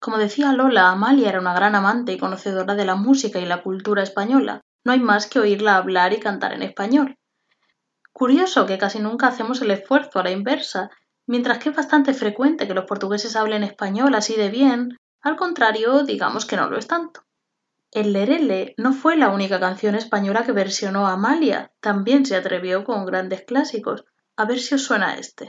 Como 0.03 0.19
decía 0.19 0.53
Lola, 0.53 0.91
Amalia 0.91 1.31
era 1.31 1.41
una 1.41 1.55
gran 1.55 1.75
amante 1.75 2.13
y 2.13 2.19
conocedora 2.19 2.75
de 2.75 2.85
la 2.85 2.97
música 2.97 3.39
y 3.39 3.47
la 3.47 3.63
cultura 3.63 4.03
española. 4.03 4.61
No 4.85 4.93
hay 4.93 5.01
más 5.01 5.27
que 5.27 5.39
oírla 5.39 5.77
hablar 5.77 6.13
y 6.13 6.21
cantar 6.21 6.53
en 6.53 6.63
español. 6.63 7.17
Curioso 8.13 8.67
que 8.67 8.79
casi 8.79 8.99
nunca 8.99 9.29
hacemos 9.29 9.63
el 9.63 9.71
esfuerzo 9.71 10.19
a 10.19 10.25
la 10.25 10.33
inversa 10.33 10.91
Mientras 11.27 11.59
que 11.59 11.69
es 11.69 11.77
bastante 11.77 12.15
frecuente 12.15 12.67
que 12.67 12.75
los 12.75 12.85
portugueses 12.85 13.37
hablen 13.37 13.63
español 13.63 14.15
así 14.15 14.35
de 14.35 14.51
bien, 14.51 14.99
al 15.21 15.37
contrario, 15.37 16.03
digamos 16.03 16.47
que 16.47 16.57
no 16.57 16.69
lo 16.69 16.77
es 16.77 16.89
tanto. 16.89 17.23
El 17.93 18.13
Lerele 18.13 18.75
no 18.77 18.93
fue 18.93 19.17
la 19.17 19.29
única 19.29 19.61
canción 19.61 19.95
española 19.95 20.45
que 20.45 20.53
versionó 20.53 21.07
Amalia, 21.07 21.73
también 21.81 22.27
se 22.27 22.37
atrevió 22.37 22.85
con 22.85 23.07
grandes 23.07 23.43
clásicos. 23.43 24.05
A 24.37 24.47
ver 24.47 24.59
si 24.59 24.75
os 24.75 24.83
suena 24.83 25.17
este. 25.17 25.49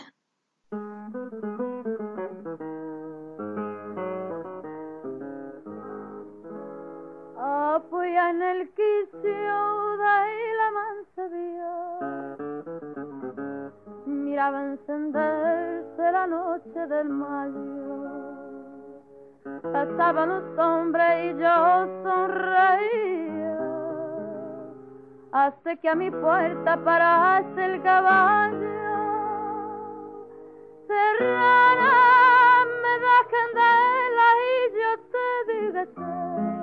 Miraba 14.34 14.64
encenderse 14.64 16.12
la 16.12 16.28
noche 16.28 16.88
del 16.88 17.10
mayo. 17.10 18.34
Pasaban 19.72 20.30
los 20.30 20.60
hombres 20.60 21.36
y 21.36 21.40
yo 21.40 21.88
sonreía. 22.04 23.60
Hace 25.32 25.78
que 25.78 25.90
a 25.90 25.96
mi 25.96 26.10
puerta 26.10 26.78
parase 26.84 27.66
el 27.66 27.82
caballo. 27.82 28.70
Serrana, 30.88 31.94
me 32.84 32.94
da 33.06 33.18
candela 33.34 34.28
y 34.42 34.56
yo 34.80 34.90
te 35.14 35.28
digo 35.54 36.63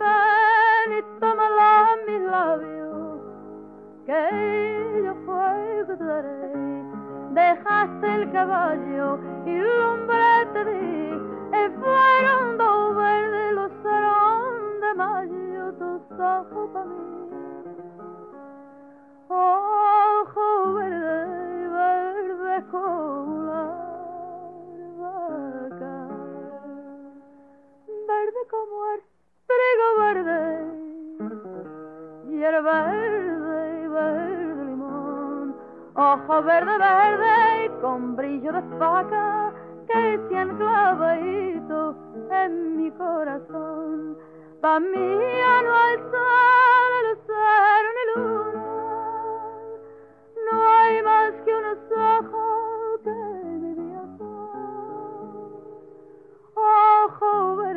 Ven 0.00 0.98
y 0.98 1.20
tómala 1.20 1.96
mis 2.06 2.22
labios. 2.22 3.20
Que 4.06 4.60
Dejaste 7.32 8.14
el 8.14 8.32
caballo 8.32 9.18
y 9.46 9.56
lumbre 9.56 10.46
te 10.52 10.64
di, 10.64 11.20
e 11.52 11.70
fueron 11.78 12.58
dos 12.58 12.96
verdes 12.96 13.52
los 13.52 13.72
serán 13.82 14.80
de 14.80 14.94
mayo, 14.94 15.72
tus 15.74 16.18
ojos 16.18 16.70
para 16.72 16.84
mí. 16.86 17.30
Ojo 19.28 20.74
verde, 20.74 21.68
verde 21.68 22.64
como 22.70 23.42
la 23.44 23.64
vaca, 24.98 26.08
verde 28.08 28.42
como 28.50 28.86
el 28.94 29.00
trigo 29.50 29.88
verde, 29.98 30.42
y 32.28 32.42
el 32.42 32.62
verde, 32.62 33.88
verde 33.88 34.60
ojo 36.00 36.42
verde, 36.42 36.78
verde 36.78 37.64
y 37.64 37.68
con 37.80 38.16
brillo 38.16 38.52
de 38.52 38.62
faca 38.78 39.52
que 39.86 40.20
se 40.28 40.36
han 40.36 40.56
clavadito 40.56 41.94
en 42.30 42.76
mi 42.76 42.90
corazón. 42.92 44.16
Pa' 44.60 44.80
mí 44.80 45.16
no 45.64 45.74
hay 45.74 45.96
sol, 45.98 47.04
ni 47.96 48.04
luna, 48.14 48.66
no 50.50 50.56
hay 50.68 51.02
más 51.02 51.32
que 51.44 51.54
unos 51.54 51.78
ojos 51.90 53.00
que 53.04 53.10
mi 53.10 53.74
día 53.74 54.04
Ojo 56.54 57.56
verde, 57.56 57.69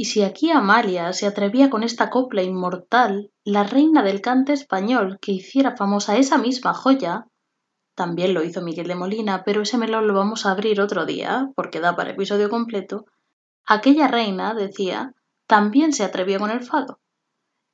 Y 0.00 0.06
si 0.06 0.22
aquí 0.22 0.50
Amalia 0.50 1.12
se 1.12 1.26
atrevía 1.26 1.68
con 1.68 1.82
esta 1.82 2.08
copla 2.08 2.42
inmortal, 2.42 3.30
la 3.44 3.64
reina 3.64 4.02
del 4.02 4.22
cante 4.22 4.54
español 4.54 5.18
que 5.20 5.32
hiciera 5.32 5.76
famosa 5.76 6.16
esa 6.16 6.38
misma 6.38 6.72
joya, 6.72 7.26
también 7.94 8.32
lo 8.32 8.42
hizo 8.42 8.62
Miguel 8.62 8.88
de 8.88 8.94
Molina, 8.94 9.42
pero 9.44 9.60
ese 9.60 9.76
melón 9.76 10.08
lo 10.08 10.14
vamos 10.14 10.46
a 10.46 10.52
abrir 10.52 10.80
otro 10.80 11.04
día, 11.04 11.50
porque 11.54 11.80
da 11.80 11.96
para 11.96 12.12
episodio 12.12 12.48
completo, 12.48 13.04
aquella 13.66 14.08
reina, 14.08 14.54
decía, 14.54 15.12
también 15.46 15.92
se 15.92 16.04
atrevió 16.04 16.38
con 16.38 16.50
el 16.50 16.64
fado. 16.64 16.98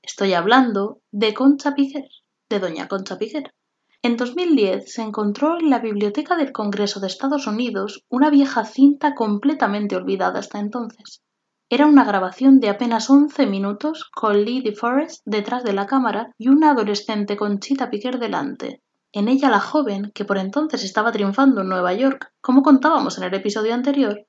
Estoy 0.02 0.34
hablando 0.34 0.98
de 1.12 1.32
Concha 1.32 1.76
Piquer, 1.76 2.08
de 2.50 2.58
doña 2.58 2.88
Concha 2.88 3.18
Piquer. 3.18 3.54
En 4.02 4.16
2010 4.16 4.92
se 4.92 5.02
encontró 5.02 5.60
en 5.60 5.70
la 5.70 5.78
Biblioteca 5.78 6.36
del 6.36 6.50
Congreso 6.50 6.98
de 6.98 7.06
Estados 7.06 7.46
Unidos 7.46 8.04
una 8.08 8.30
vieja 8.30 8.64
cinta 8.64 9.14
completamente 9.14 9.94
olvidada 9.94 10.40
hasta 10.40 10.58
entonces. 10.58 11.22
Era 11.68 11.86
una 11.86 12.04
grabación 12.04 12.60
de 12.60 12.68
apenas 12.68 13.10
once 13.10 13.44
minutos 13.44 14.08
con 14.14 14.44
Lee 14.44 14.62
DeForest 14.62 15.22
detrás 15.24 15.64
de 15.64 15.72
la 15.72 15.86
cámara 15.86 16.32
y 16.38 16.46
una 16.46 16.70
adolescente 16.70 17.36
Conchita 17.36 17.90
Piquer 17.90 18.20
delante. 18.20 18.82
En 19.10 19.26
ella 19.26 19.50
la 19.50 19.58
joven, 19.58 20.12
que 20.14 20.24
por 20.24 20.38
entonces 20.38 20.84
estaba 20.84 21.10
triunfando 21.10 21.62
en 21.62 21.68
Nueva 21.68 21.92
York, 21.92 22.32
como 22.40 22.62
contábamos 22.62 23.18
en 23.18 23.24
el 23.24 23.34
episodio 23.34 23.74
anterior, 23.74 24.28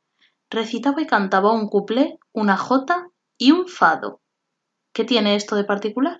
recitaba 0.49 0.99
y 0.99 1.05
cantaba 1.05 1.53
un 1.53 1.67
cuplé, 1.67 2.17
una 2.31 2.57
jota 2.57 3.09
y 3.37 3.51
un 3.51 3.67
fado. 3.67 4.19
¿Qué 4.91 5.03
tiene 5.03 5.35
esto 5.35 5.55
de 5.55 5.63
particular? 5.63 6.17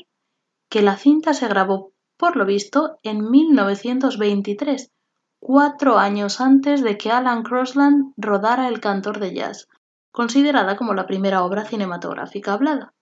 Que 0.70 0.84
la 0.84 0.98
cinta 0.98 1.34
se 1.34 1.48
grabó, 1.48 1.94
por 2.18 2.36
lo 2.36 2.46
visto, 2.46 3.00
en 3.02 3.28
1923, 3.28 4.92
cuatro 5.40 5.98
años 5.98 6.42
antes 6.42 6.84
de 6.84 6.96
que 6.96 7.10
Alan 7.10 7.42
Crosland 7.42 8.14
rodara 8.18 8.68
El 8.68 8.80
cantor 8.82 9.20
de 9.20 9.34
jazz, 9.34 9.68
considerada 10.12 10.76
como 10.78 10.94
la 10.94 11.06
primera 11.08 11.44
obra 11.44 11.66
cinematográfica 11.66 12.54
hablada. 12.54 12.94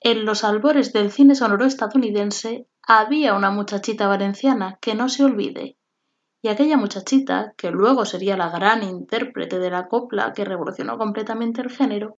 En 0.00 0.24
los 0.24 0.44
albores 0.44 0.92
del 0.92 1.10
cine 1.10 1.34
sonoro 1.34 1.64
estadounidense 1.64 2.68
había 2.86 3.34
una 3.34 3.50
muchachita 3.50 4.06
valenciana 4.06 4.78
que 4.80 4.94
no 4.94 5.08
se 5.08 5.24
olvide, 5.24 5.76
y 6.42 6.48
aquella 6.48 6.76
muchachita, 6.76 7.54
que 7.56 7.70
luego 7.70 8.04
sería 8.04 8.36
la 8.36 8.50
gran 8.50 8.82
intérprete 8.82 9.58
de 9.58 9.70
la 9.70 9.88
copla 9.88 10.32
que 10.32 10.44
revolucionó 10.44 10.96
completamente 10.96 11.60
el 11.60 11.70
género, 11.70 12.18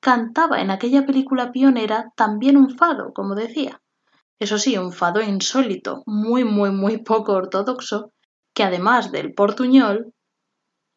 cantaba 0.00 0.60
en 0.60 0.70
aquella 0.70 1.06
película 1.06 1.50
pionera 1.50 2.12
también 2.14 2.58
un 2.58 2.76
fado, 2.76 3.14
como 3.14 3.34
decía. 3.34 3.80
Eso 4.38 4.58
sí, 4.58 4.76
un 4.76 4.92
fado 4.92 5.22
insólito, 5.22 6.02
muy, 6.04 6.44
muy, 6.44 6.72
muy 6.72 6.98
poco 6.98 7.32
ortodoxo, 7.32 8.12
que 8.52 8.64
además 8.64 9.12
del 9.12 9.32
portuñol, 9.32 10.12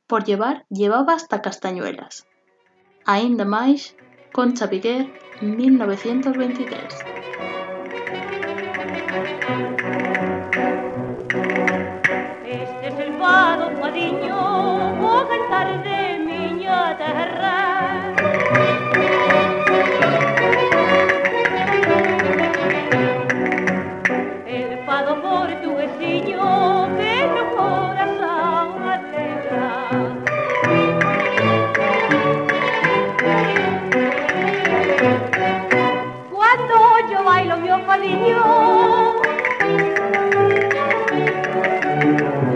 por 0.08 0.26
llevar 0.26 0.66
llevaba 0.70 1.14
hasta 1.14 1.42
castañuelas. 1.42 2.28
Ainda 3.10 3.46
mais, 3.46 3.96
Concha 4.34 4.68
Piquer, 4.68 5.08
1923. 5.42 6.84
Este 12.46 12.88
es 12.88 13.00
el 13.00 13.14
fado, 13.14 13.72
fadiño, 13.80 14.98
vou 15.00 15.26
cantar 15.26 15.82
de 15.84 16.20
miña 16.20 16.98
terra. 16.98 17.57
yo 37.06 37.24
bailo 37.24 37.58
mio 37.58 37.86
cariño. 37.86 38.44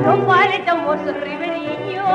No 0.03 0.17
vale 0.25 0.59
tan 0.65 0.83
vos 0.85 0.99
riberiño 1.23 2.05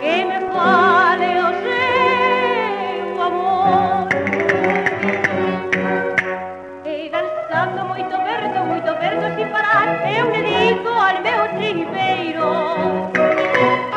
que 0.00 0.24
me 0.28 0.38
vale 0.54 1.30
o 1.42 1.50
seu 1.64 3.22
amor. 3.28 4.08
E 6.84 7.10
danzando 7.10 7.84
moito 7.84 8.16
verde, 8.28 8.58
moito 8.70 8.94
verde 9.02 9.26
sin 9.36 9.48
parar, 9.48 9.88
eu 10.06 10.24
me 10.30 10.40
digo 10.42 10.92
al 11.08 11.20
meu 11.26 11.42
tripeiro. 11.56 12.48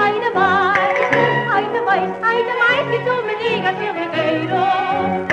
Ainda 0.03 0.29
máis, 0.39 0.97
ainda 1.55 1.81
máis, 1.87 2.09
ainda 2.29 2.53
máis 2.63 2.83
que 2.91 2.99
tú 3.05 3.13
me 3.27 3.35
digas 3.35 3.75
que 3.77 3.85
eu 3.85 3.93
me 3.93 4.07
queiro. 4.09 5.32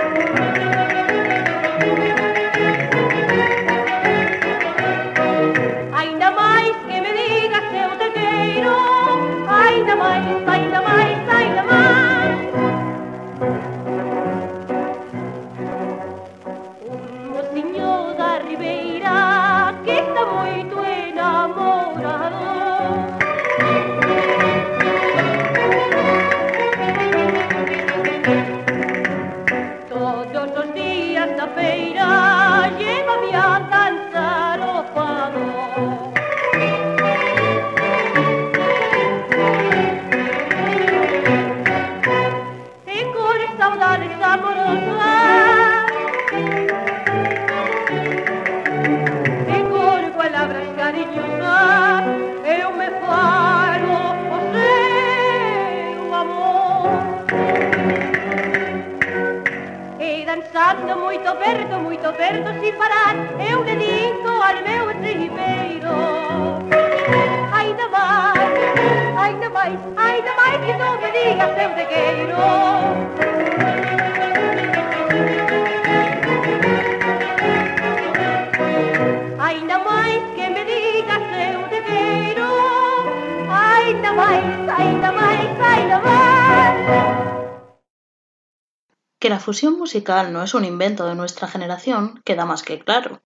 Que 89.18 89.28
la 89.28 89.38
fusión 89.38 89.78
musical 89.78 90.32
no 90.32 90.42
es 90.42 90.54
un 90.54 90.64
invento 90.64 91.06
de 91.06 91.14
nuestra 91.14 91.46
generación 91.46 92.22
queda 92.24 92.46
más 92.46 92.62
que 92.62 92.78
claro. 92.78 93.22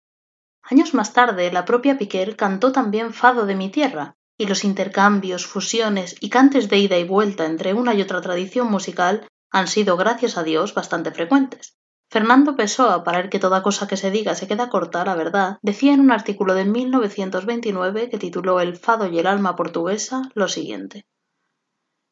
Años 0.62 0.92
más 0.92 1.12
tarde, 1.12 1.52
la 1.52 1.64
propia 1.64 1.98
Piquer 1.98 2.36
cantó 2.36 2.72
también 2.72 3.12
Fado 3.14 3.46
de 3.46 3.54
mi 3.54 3.70
tierra, 3.70 4.16
y 4.36 4.46
los 4.46 4.64
intercambios, 4.64 5.46
fusiones 5.46 6.16
y 6.20 6.30
cantes 6.30 6.68
de 6.68 6.78
ida 6.78 6.98
y 6.98 7.04
vuelta 7.04 7.46
entre 7.46 7.74
una 7.74 7.94
y 7.94 8.02
otra 8.02 8.20
tradición 8.20 8.70
musical 8.70 9.26
han 9.50 9.68
sido, 9.68 9.96
gracias 9.96 10.36
a 10.36 10.42
Dios, 10.42 10.74
bastante 10.74 11.12
frecuentes. 11.12 11.76
Fernando 12.10 12.54
Pessoa, 12.54 13.02
para 13.02 13.20
el 13.20 13.28
que 13.30 13.38
toda 13.38 13.62
cosa 13.62 13.86
que 13.86 13.96
se 13.96 14.10
diga 14.10 14.34
se 14.34 14.46
queda 14.46 14.68
corta, 14.68 15.04
la 15.04 15.14
verdad, 15.14 15.58
decía 15.62 15.92
en 15.92 16.00
un 16.00 16.12
artículo 16.12 16.54
de 16.54 16.64
1929 16.64 18.08
que 18.08 18.18
tituló 18.18 18.60
El 18.60 18.76
fado 18.76 19.06
y 19.06 19.18
el 19.18 19.26
alma 19.26 19.56
portuguesa 19.56 20.30
lo 20.34 20.48
siguiente. 20.48 21.06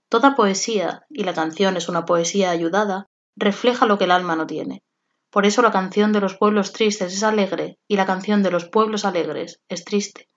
Toda 0.08 0.36
poesía, 0.36 1.06
y 1.08 1.24
la 1.24 1.34
canción 1.34 1.76
es 1.76 1.88
una 1.88 2.04
poesía 2.04 2.50
ayudada, 2.50 3.08
refleja 3.36 3.86
lo 3.86 3.98
que 3.98 4.04
el 4.04 4.10
alma 4.10 4.36
no 4.36 4.46
tiene. 4.46 4.82
Por 5.30 5.46
eso 5.46 5.62
la 5.62 5.70
canción 5.70 6.12
de 6.12 6.20
los 6.20 6.36
pueblos 6.36 6.72
tristes 6.72 7.14
es 7.14 7.22
alegre 7.22 7.78
y 7.88 7.96
la 7.96 8.04
canción 8.04 8.42
de 8.42 8.50
los 8.50 8.66
pueblos 8.66 9.04
alegres 9.04 9.60
es 9.68 9.84
triste. 9.84 10.28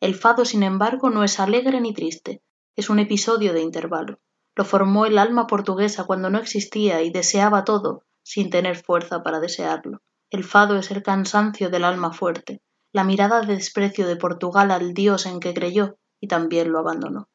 El 0.00 0.14
fado, 0.14 0.44
sin 0.44 0.62
embargo, 0.62 1.10
no 1.10 1.24
es 1.24 1.38
alegre 1.38 1.80
ni 1.80 1.92
triste, 1.92 2.42
es 2.74 2.88
un 2.88 2.98
episodio 2.98 3.52
de 3.52 3.60
intervalo. 3.60 4.18
Lo 4.56 4.64
formó 4.64 5.06
el 5.06 5.18
alma 5.18 5.46
portuguesa 5.46 6.04
cuando 6.04 6.30
no 6.30 6.38
existía 6.38 7.02
y 7.02 7.10
deseaba 7.10 7.64
todo, 7.64 8.04
sin 8.22 8.48
tener 8.50 8.76
fuerza 8.82 9.22
para 9.22 9.40
desearlo. 9.40 10.00
El 10.30 10.44
fado 10.44 10.76
es 10.78 10.90
el 10.90 11.02
cansancio 11.02 11.68
del 11.70 11.84
alma 11.84 12.12
fuerte, 12.12 12.62
la 12.92 13.04
mirada 13.04 13.42
de 13.42 13.54
desprecio 13.54 14.06
de 14.06 14.16
Portugal 14.16 14.70
al 14.70 14.94
Dios 14.94 15.26
en 15.26 15.38
que 15.38 15.52
creyó 15.52 15.98
y 16.20 16.28
también 16.28 16.72
lo 16.72 16.78
abandonó. 16.78 17.28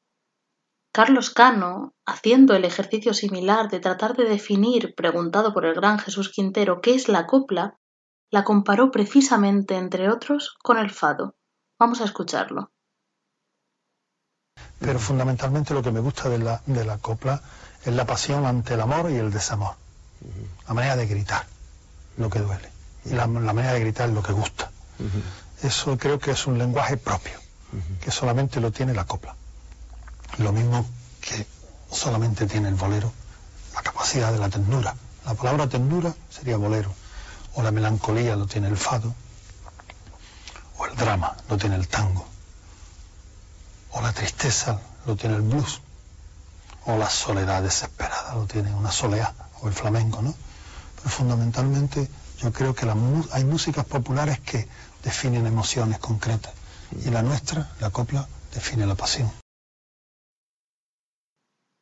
Carlos 0.91 1.29
Cano, 1.29 1.93
haciendo 2.05 2.55
el 2.55 2.63
ejercicio 2.63 3.13
similar 3.13 3.69
de 3.69 3.81
tratar 3.81 4.15
de 4.15 4.23
definir, 4.23 4.95
preguntado 4.95 5.53
por 5.53 5.65
el 5.65 5.75
gran 5.75 5.99
Jesús 5.99 6.31
Quintero, 6.31 6.79
qué 6.81 6.95
es 6.95 7.09
la 7.09 7.27
copla, 7.27 7.77
la 8.31 8.43
comparó 8.43 8.91
precisamente, 8.91 9.75
entre 9.75 10.09
otros, 10.09 10.55
con 10.63 10.77
el 10.77 10.89
fado. 10.89 11.35
Vamos 11.77 12.01
a 12.01 12.05
escucharlo. 12.05 12.71
Pero 14.79 14.99
fundamentalmente 14.99 15.73
lo 15.73 15.81
que 15.81 15.91
me 15.91 15.99
gusta 15.99 16.29
de 16.29 16.39
la, 16.39 16.61
de 16.65 16.85
la 16.85 16.97
copla 16.97 17.41
es 17.83 17.93
la 17.93 18.05
pasión 18.05 18.45
ante 18.45 18.75
el 18.75 18.81
amor 18.81 19.11
y 19.11 19.15
el 19.15 19.31
desamor. 19.31 19.75
La 20.67 20.73
manera 20.73 20.95
de 20.95 21.07
gritar 21.07 21.45
lo 22.17 22.29
que 22.29 22.39
duele. 22.39 22.69
Y 23.05 23.09
la, 23.09 23.27
la 23.27 23.53
manera 23.53 23.73
de 23.73 23.79
gritar 23.81 24.09
lo 24.09 24.23
que 24.23 24.31
gusta. 24.31 24.71
Eso 25.61 25.97
creo 25.97 26.19
que 26.19 26.31
es 26.31 26.47
un 26.47 26.57
lenguaje 26.57 26.97
propio, 26.97 27.37
que 28.01 28.11
solamente 28.11 28.59
lo 28.61 28.71
tiene 28.71 28.93
la 28.93 29.05
copla. 29.05 29.35
Lo 30.37 30.51
mismo 30.51 30.85
que 31.21 31.45
solamente 31.91 32.45
tiene 32.45 32.69
el 32.69 32.75
bolero, 32.75 33.11
la 33.73 33.81
capacidad 33.81 34.31
de 34.31 34.39
la 34.39 34.49
ternura. 34.49 34.95
La 35.25 35.33
palabra 35.33 35.67
ternura 35.67 36.13
sería 36.29 36.57
bolero. 36.57 36.93
O 37.55 37.63
la 37.63 37.71
melancolía 37.71 38.35
lo 38.35 38.47
tiene 38.47 38.67
el 38.67 38.77
fado. 38.77 39.13
O 40.77 40.85
el 40.85 40.95
drama 40.95 41.35
lo 41.49 41.57
tiene 41.57 41.75
el 41.75 41.87
tango. 41.87 42.25
O 43.91 44.01
la 44.01 44.11
tristeza 44.13 44.81
lo 45.05 45.15
tiene 45.15 45.35
el 45.35 45.41
blues. 45.41 45.81
O 46.85 46.97
la 46.97 47.09
soledad 47.09 47.63
desesperada 47.63 48.35
lo 48.35 48.45
tiene 48.45 48.73
una 48.73 48.91
soleá 48.91 49.33
o 49.61 49.67
el 49.67 49.73
flamenco, 49.73 50.21
¿no? 50.21 50.33
Pero 50.97 51.09
fundamentalmente 51.09 52.09
yo 52.37 52.51
creo 52.51 52.75
que 52.75 52.85
hay 53.31 53.43
músicas 53.43 53.85
populares 53.85 54.39
que 54.39 54.67
definen 55.03 55.45
emociones 55.47 55.99
concretas. 55.99 56.53
Y 57.03 57.09
la 57.09 57.21
nuestra, 57.21 57.69
la 57.79 57.89
copla, 57.89 58.27
define 58.53 58.85
la 58.85 58.95
pasión. 58.95 59.31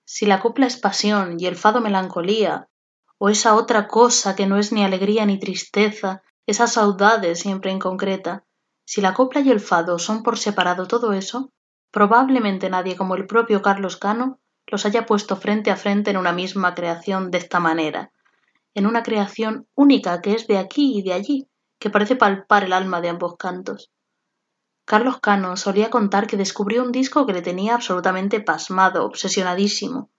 Si 0.05 0.25
la 0.25 0.39
copla 0.39 0.67
es 0.67 0.77
pasión 0.77 1.39
y 1.39 1.47
el 1.47 1.55
fado 1.55 1.81
melancolía, 1.81 2.69
o 3.17 3.29
esa 3.29 3.55
otra 3.55 3.87
cosa 3.87 4.35
que 4.35 4.45
no 4.45 4.57
es 4.57 4.71
ni 4.71 4.83
alegría 4.83 5.25
ni 5.25 5.39
tristeza, 5.39 6.21
esa 6.45 6.67
saudade 6.67 7.35
siempre 7.35 7.71
inconcreta, 7.71 8.43
si 8.85 9.01
la 9.01 9.13
copla 9.13 9.41
y 9.41 9.49
el 9.49 9.59
fado 9.59 9.99
son 9.99 10.23
por 10.23 10.37
separado 10.37 10.87
todo 10.87 11.13
eso, 11.13 11.51
probablemente 11.91 12.69
nadie 12.69 12.95
como 12.95 13.15
el 13.15 13.25
propio 13.25 13.61
Carlos 13.61 13.97
Cano 13.97 14.39
los 14.67 14.85
haya 14.85 15.05
puesto 15.05 15.35
frente 15.35 15.71
a 15.71 15.75
frente 15.75 16.11
en 16.11 16.17
una 16.17 16.31
misma 16.31 16.73
creación 16.73 17.31
de 17.31 17.37
esta 17.37 17.59
manera, 17.59 18.11
en 18.73 18.87
una 18.87 19.03
creación 19.03 19.67
única 19.75 20.21
que 20.21 20.33
es 20.33 20.47
de 20.47 20.57
aquí 20.57 20.97
y 20.97 21.03
de 21.03 21.13
allí, 21.13 21.49
que 21.79 21.89
parece 21.89 22.15
palpar 22.15 22.63
el 22.63 22.73
alma 22.73 23.01
de 23.01 23.09
ambos 23.09 23.35
cantos. 23.37 23.91
Carlos 24.85 25.19
Cano 25.21 25.55
solía 25.55 25.89
contar 25.89 26.27
que 26.27 26.37
descubrió 26.37 26.83
un 26.83 26.91
disco 26.91 27.25
que 27.25 27.33
le 27.33 27.41
tenía 27.41 27.75
absolutamente 27.75 28.41
pasmado, 28.41 29.05
obsesionadísimo. 29.05 30.09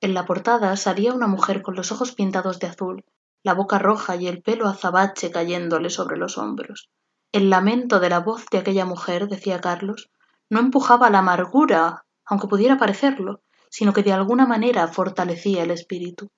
En 0.00 0.14
la 0.14 0.24
portada 0.24 0.74
salía 0.76 1.12
una 1.12 1.26
mujer 1.26 1.60
con 1.60 1.74
los 1.74 1.92
ojos 1.92 2.12
pintados 2.12 2.60
de 2.60 2.68
azul, 2.68 3.04
la 3.42 3.54
boca 3.54 3.78
roja 3.78 4.16
y 4.16 4.26
el 4.26 4.42
pelo 4.42 4.68
azabache 4.68 5.30
cayéndole 5.30 5.90
sobre 5.90 6.16
los 6.16 6.38
hombros. 6.38 6.88
El 7.30 7.50
lamento 7.50 8.00
de 8.00 8.08
la 8.08 8.20
voz 8.20 8.46
de 8.50 8.58
aquella 8.58 8.86
mujer, 8.86 9.28
decía 9.28 9.60
Carlos, 9.60 10.10
no 10.48 10.60
empujaba 10.60 11.10
la 11.10 11.18
amargura, 11.18 12.06
aunque 12.24 12.48
pudiera 12.48 12.78
parecerlo, 12.78 13.42
sino 13.68 13.92
que 13.92 14.02
de 14.02 14.12
alguna 14.12 14.46
manera 14.46 14.88
fortalecía 14.88 15.62
el 15.62 15.70
espíritu. 15.70 16.30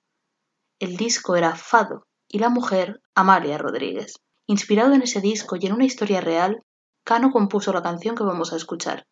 El 0.79 0.97
disco 0.97 1.35
era 1.37 1.55
Fado 1.55 2.07
y 2.27 2.39
la 2.39 2.49
mujer 2.49 3.01
Amalia 3.15 3.57
Rodríguez. 3.57 4.15
Inspirado 4.47 4.93
en 4.93 5.03
ese 5.03 5.21
disco 5.21 5.55
y 5.55 5.65
en 5.65 5.73
una 5.73 5.85
historia 5.85 6.19
real, 6.19 6.63
Cano 7.05 7.31
compuso 7.31 7.71
la 7.71 7.81
canción 7.81 8.15
que 8.15 8.23
vamos 8.23 8.51
a 8.51 8.57
escuchar. 8.57 9.07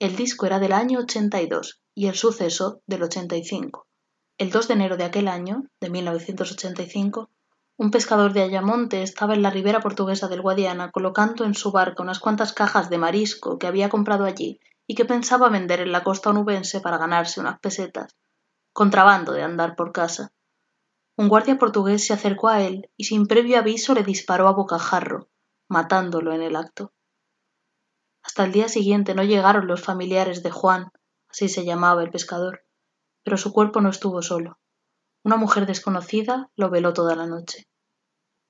El 0.00 0.16
disco 0.16 0.46
era 0.46 0.58
del 0.58 0.72
año 0.72 0.98
82 0.98 1.80
y 1.94 2.08
el 2.08 2.16
suceso 2.16 2.82
del 2.86 3.04
85. 3.04 3.86
El 4.38 4.50
2 4.50 4.68
de 4.68 4.74
enero 4.74 4.96
de 4.96 5.04
aquel 5.04 5.28
año, 5.28 5.62
de 5.80 5.88
1985, 5.88 7.30
un 7.78 7.90
pescador 7.90 8.32
de 8.32 8.42
Ayamonte 8.42 9.02
estaba 9.02 9.34
en 9.34 9.42
la 9.42 9.50
ribera 9.50 9.80
portuguesa 9.80 10.28
del 10.28 10.42
Guadiana 10.42 10.90
colocando 10.90 11.44
en 11.44 11.54
su 11.54 11.72
barca 11.72 12.02
unas 12.02 12.20
cuantas 12.20 12.52
cajas 12.52 12.90
de 12.90 12.98
marisco 12.98 13.58
que 13.58 13.66
había 13.66 13.88
comprado 13.88 14.24
allí 14.24 14.60
y 14.86 14.94
que 14.94 15.04
pensaba 15.04 15.48
vender 15.48 15.80
en 15.80 15.92
la 15.92 16.04
costa 16.04 16.30
onubense 16.30 16.80
para 16.80 16.98
ganarse 16.98 17.40
unas 17.40 17.58
pesetas. 17.60 18.14
Contrabando 18.72 19.32
de 19.32 19.42
andar 19.42 19.74
por 19.74 19.92
casa. 19.92 20.32
Un 21.16 21.28
guardia 21.28 21.58
portugués 21.58 22.06
se 22.06 22.12
acercó 22.12 22.48
a 22.48 22.62
él 22.62 22.90
y 22.96 23.04
sin 23.04 23.26
previo 23.26 23.58
aviso 23.58 23.94
le 23.94 24.02
disparó 24.02 24.48
a 24.48 24.52
bocajarro, 24.52 25.28
matándolo 25.68 26.32
en 26.32 26.42
el 26.42 26.56
acto. 26.56 26.92
Hasta 28.22 28.44
el 28.44 28.52
día 28.52 28.68
siguiente 28.68 29.14
no 29.14 29.24
llegaron 29.24 29.66
los 29.66 29.82
familiares 29.82 30.42
de 30.42 30.50
Juan, 30.50 30.90
así 31.28 31.48
se 31.48 31.64
llamaba 31.64 32.02
el 32.02 32.10
pescador, 32.10 32.64
pero 33.24 33.36
su 33.36 33.52
cuerpo 33.52 33.80
no 33.80 33.90
estuvo 33.90 34.22
solo. 34.22 34.58
Una 35.24 35.36
mujer 35.36 35.66
desconocida 35.66 36.50
lo 36.56 36.70
veló 36.70 36.92
toda 36.92 37.14
la 37.14 37.26
noche. 37.26 37.68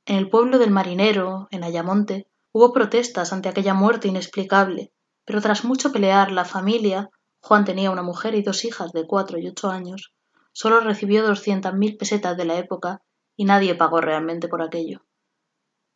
En 0.06 0.16
el 0.16 0.30
pueblo 0.30 0.58
del 0.58 0.70
marinero, 0.70 1.48
en 1.50 1.64
Ayamonte, 1.64 2.28
hubo 2.52 2.72
protestas 2.72 3.32
ante 3.32 3.48
aquella 3.48 3.74
muerte 3.74 4.08
inexplicable, 4.08 4.92
pero 5.24 5.40
tras 5.40 5.64
mucho 5.64 5.92
pelear 5.92 6.32
la 6.32 6.44
familia, 6.44 7.10
Juan 7.40 7.64
tenía 7.64 7.90
una 7.90 8.02
mujer 8.02 8.34
y 8.34 8.42
dos 8.42 8.64
hijas 8.64 8.92
de 8.92 9.06
cuatro 9.06 9.38
y 9.38 9.48
ocho 9.48 9.70
años, 9.70 10.14
solo 10.52 10.80
recibió 10.80 11.26
doscientas 11.26 11.74
mil 11.74 11.96
pesetas 11.96 12.36
de 12.36 12.44
la 12.44 12.56
época 12.58 13.02
y 13.36 13.44
nadie 13.44 13.74
pagó 13.74 14.00
realmente 14.00 14.48
por 14.48 14.62
aquello. 14.62 15.04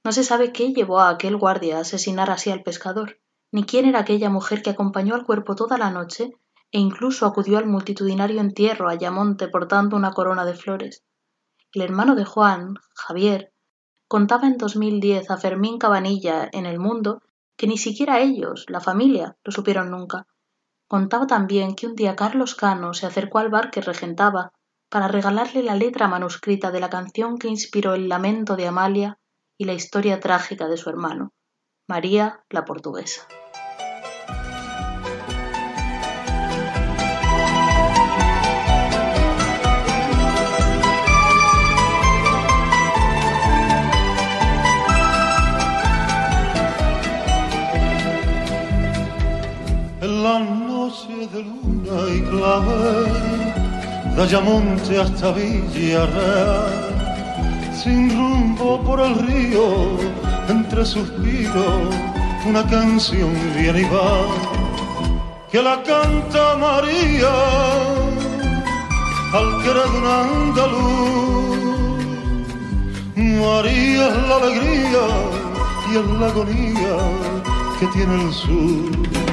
No 0.04 0.12
se 0.12 0.24
sabe 0.24 0.52
qué 0.52 0.72
llevó 0.72 1.00
a 1.00 1.10
aquel 1.10 1.36
guardia 1.36 1.78
a 1.78 1.80
asesinar 1.80 2.30
así 2.30 2.50
al 2.50 2.62
pescador, 2.62 3.18
ni 3.50 3.64
quién 3.64 3.86
era 3.86 4.00
aquella 4.00 4.30
mujer 4.30 4.62
que 4.62 4.70
acompañó 4.70 5.14
al 5.14 5.24
cuerpo 5.24 5.56
toda 5.56 5.78
la 5.78 5.90
noche 5.90 6.32
e 6.72 6.78
incluso 6.78 7.26
acudió 7.26 7.58
al 7.58 7.66
multitudinario 7.66 8.40
entierro 8.40 8.88
a 8.88 8.92
Ayamonte 8.92 9.48
portando 9.48 9.96
una 9.96 10.12
corona 10.12 10.44
de 10.44 10.54
flores. 10.54 11.04
El 11.72 11.82
hermano 11.82 12.14
de 12.14 12.24
Juan, 12.24 12.74
Javier, 12.94 13.52
contaba 14.08 14.46
en 14.46 14.56
2010 14.56 15.30
a 15.30 15.36
Fermín 15.36 15.78
Cabanilla 15.78 16.48
en 16.52 16.66
El 16.66 16.78
Mundo 16.78 17.22
que 17.56 17.66
ni 17.66 17.78
siquiera 17.78 18.20
ellos, 18.20 18.66
la 18.68 18.80
familia, 18.80 19.36
lo 19.42 19.52
supieron 19.52 19.90
nunca. 19.90 20.26
Contaba 20.88 21.26
también 21.26 21.74
que 21.74 21.86
un 21.86 21.96
día 21.96 22.14
Carlos 22.14 22.54
Cano 22.54 22.94
se 22.94 23.06
acercó 23.06 23.38
al 23.38 23.48
bar 23.48 23.70
que 23.70 23.80
regentaba 23.80 24.52
para 24.88 25.08
regalarle 25.08 25.62
la 25.62 25.74
letra 25.74 26.06
manuscrita 26.06 26.70
de 26.70 26.80
la 26.80 26.90
canción 26.90 27.38
que 27.38 27.48
inspiró 27.48 27.94
el 27.94 28.08
lamento 28.08 28.56
de 28.56 28.68
Amalia 28.68 29.18
y 29.58 29.64
la 29.64 29.72
historia 29.72 30.20
trágica 30.20 30.68
de 30.68 30.76
su 30.76 30.90
hermano, 30.90 31.32
María 31.88 32.44
la 32.50 32.64
Portuguesa. 32.64 33.26
Noche 50.38 51.26
de 51.32 51.42
luna 51.42 51.98
y 52.14 52.20
clave, 52.20 53.10
de 54.14 54.22
Ayamonte 54.22 55.00
hasta 55.00 55.32
Villarreal, 55.32 56.64
sin 57.72 58.10
rumbo 58.10 58.82
por 58.82 59.00
el 59.00 59.14
río, 59.14 59.96
entre 60.48 60.84
suspiros, 60.84 61.94
una 62.46 62.66
canción 62.66 63.32
viene 63.56 63.80
y 63.80 63.84
va, 63.84 64.26
que 65.50 65.62
la 65.62 65.82
canta 65.82 66.56
María, 66.56 67.32
al 69.32 69.62
querer 69.62 69.88
de 69.90 69.98
un 69.98 70.06
andaluz. 70.06 71.36
María 73.16 74.08
es 74.08 74.28
la 74.28 74.36
alegría 74.36 75.04
y 75.90 75.96
es 75.96 76.06
la 76.20 76.26
agonía 76.26 76.96
que 77.78 77.86
tiene 77.88 78.24
el 78.24 78.32
sur. 78.32 79.25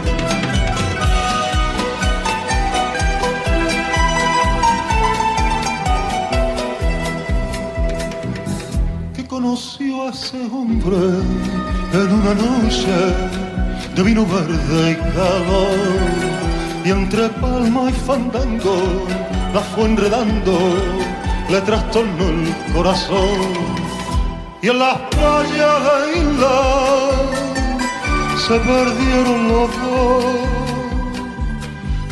Conoció 9.43 10.03
a 10.03 10.09
ese 10.09 10.37
hombre 10.53 10.95
en 11.91 12.13
una 12.13 12.33
noche 12.33 12.95
de 13.93 14.01
vino 14.01 14.25
verde 14.25 14.91
y 14.91 14.95
calor. 14.95 15.79
Y 16.85 16.89
entre 16.91 17.27
palma 17.27 17.89
y 17.89 17.93
fandango 17.93 18.77
la 19.53 19.59
fue 19.59 19.83
enredando, 19.83 20.57
le 21.49 21.59
trastornó 21.59 22.25
el 22.29 22.55
corazón. 22.73 23.51
Y 24.61 24.69
en 24.69 24.79
las 24.79 24.97
playas 25.11 25.79
de 25.87 26.19
isla 26.19 26.57
se 28.47 28.55
perdieron 28.59 29.47
los 29.49 29.69
dos 29.83 30.25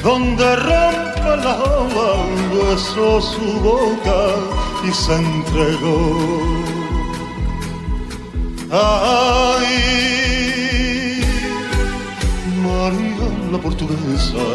donde 0.04 0.56
rompe 0.58 1.38
la 1.46 1.56
ola, 1.64 2.10
besó 2.52 3.22
su 3.22 3.48
boca 3.62 4.20
y 4.84 4.92
se 4.92 5.16
entregó. 5.16 6.71
Ay, 8.74 9.68
María 12.64 13.28
la 13.52 13.58
portuguesa, 13.58 14.46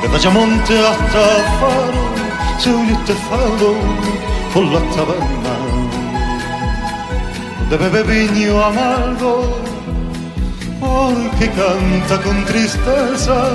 de 0.00 0.16
Ayamonte 0.16 0.78
hasta 0.78 1.24
Faro, 1.60 2.04
se 2.58 2.70
oye 2.70 2.92
este 2.92 3.12
fado 3.12 3.74
por 4.54 4.64
la 4.64 4.80
taberna, 4.94 5.54
donde 7.58 7.76
bebe 7.76 8.02
viño 8.04 8.64
amargo 8.64 9.64
porque 10.80 11.50
canta 11.50 12.22
con 12.22 12.42
tristeza, 12.46 13.50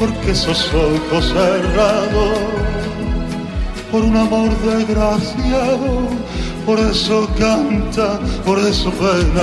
porque 0.00 0.32
esos 0.32 0.72
ojos 0.74 1.24
cerrados, 1.32 2.38
por 3.92 4.02
un 4.02 4.16
amor 4.16 4.50
desgraciado, 4.58 6.08
por 6.68 6.78
eso 6.80 7.26
canta, 7.38 8.20
por 8.44 8.58
eso 8.58 8.90
pena. 8.90 9.42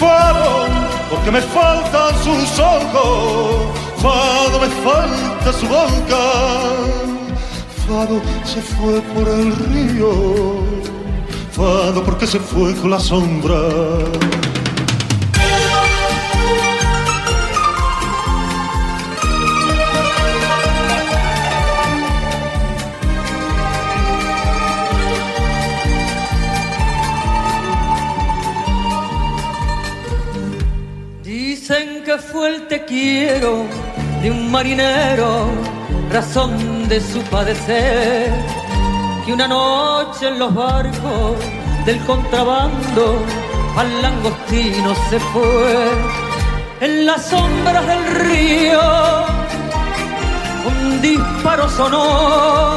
Fado, 0.00 0.66
porque 1.08 1.30
me 1.30 1.40
faltan 1.40 2.12
sus 2.24 2.58
ojos, 2.58 3.66
Fado 4.02 4.58
me 4.58 4.70
falta 4.86 5.52
su 5.52 5.68
boca, 5.68 6.24
Fado 7.86 8.20
se 8.44 8.60
fue 8.60 9.00
por 9.14 9.28
el 9.28 9.54
río 9.54 10.66
enfado 11.56 12.04
porque 12.04 12.26
se 12.26 12.38
fue 12.38 12.74
con 12.74 12.90
la 12.90 13.00
sombra. 13.00 13.56
Quiero 32.84 33.64
de 34.22 34.30
un 34.30 34.50
marinero, 34.50 35.48
razón 36.10 36.88
de 36.88 37.00
su 37.00 37.20
padecer. 37.22 38.32
Que 39.24 39.32
una 39.32 39.48
noche 39.48 40.28
en 40.28 40.38
los 40.38 40.54
barcos 40.54 41.36
del 41.84 41.98
contrabando 42.04 43.24
al 43.76 44.02
langostino 44.02 44.94
se 45.08 45.18
fue. 45.18 45.88
En 46.80 47.06
las 47.06 47.26
sombras 47.26 47.86
del 47.86 48.04
río 48.28 48.80
un 50.66 51.00
disparo 51.00 51.68
sonó. 51.68 52.76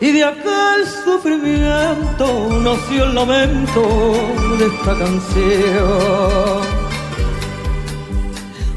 Y 0.00 0.12
de 0.12 0.24
aquel 0.24 0.86
sufrimiento 1.04 2.26
nació 2.62 3.04
el 3.04 3.14
lamento 3.14 3.82
de 4.58 4.66
esta 4.66 4.96
canción 4.96 6.77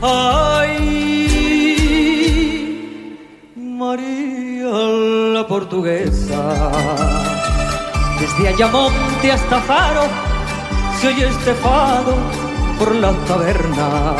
ay 0.01 0.81
María 3.55 4.71
la 5.33 5.47
portuguesa. 5.47 6.71
Desde 8.19 8.49
Ayamonte 8.49 9.31
hasta 9.31 9.61
Faro 9.61 10.03
se 10.99 11.07
oye 11.07 11.27
este 11.27 11.53
fado 11.55 12.15
por 12.77 12.95
la 12.95 13.11
taberna, 13.27 14.13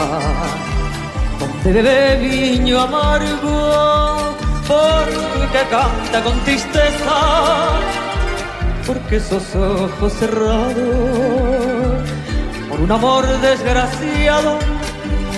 donde 1.40 1.74
bebe 1.74 2.18
viño 2.18 2.80
amargo, 2.80 4.36
porque 4.68 5.62
canta 5.70 6.24
con 6.24 6.40
tristeza, 6.42 7.18
porque 8.86 9.16
esos 9.18 9.56
ojos 9.56 10.14
cerrados, 10.14 10.76
por 12.70 12.80
un 12.82 12.92
amor 12.92 13.26
desgraciado, 13.42 14.58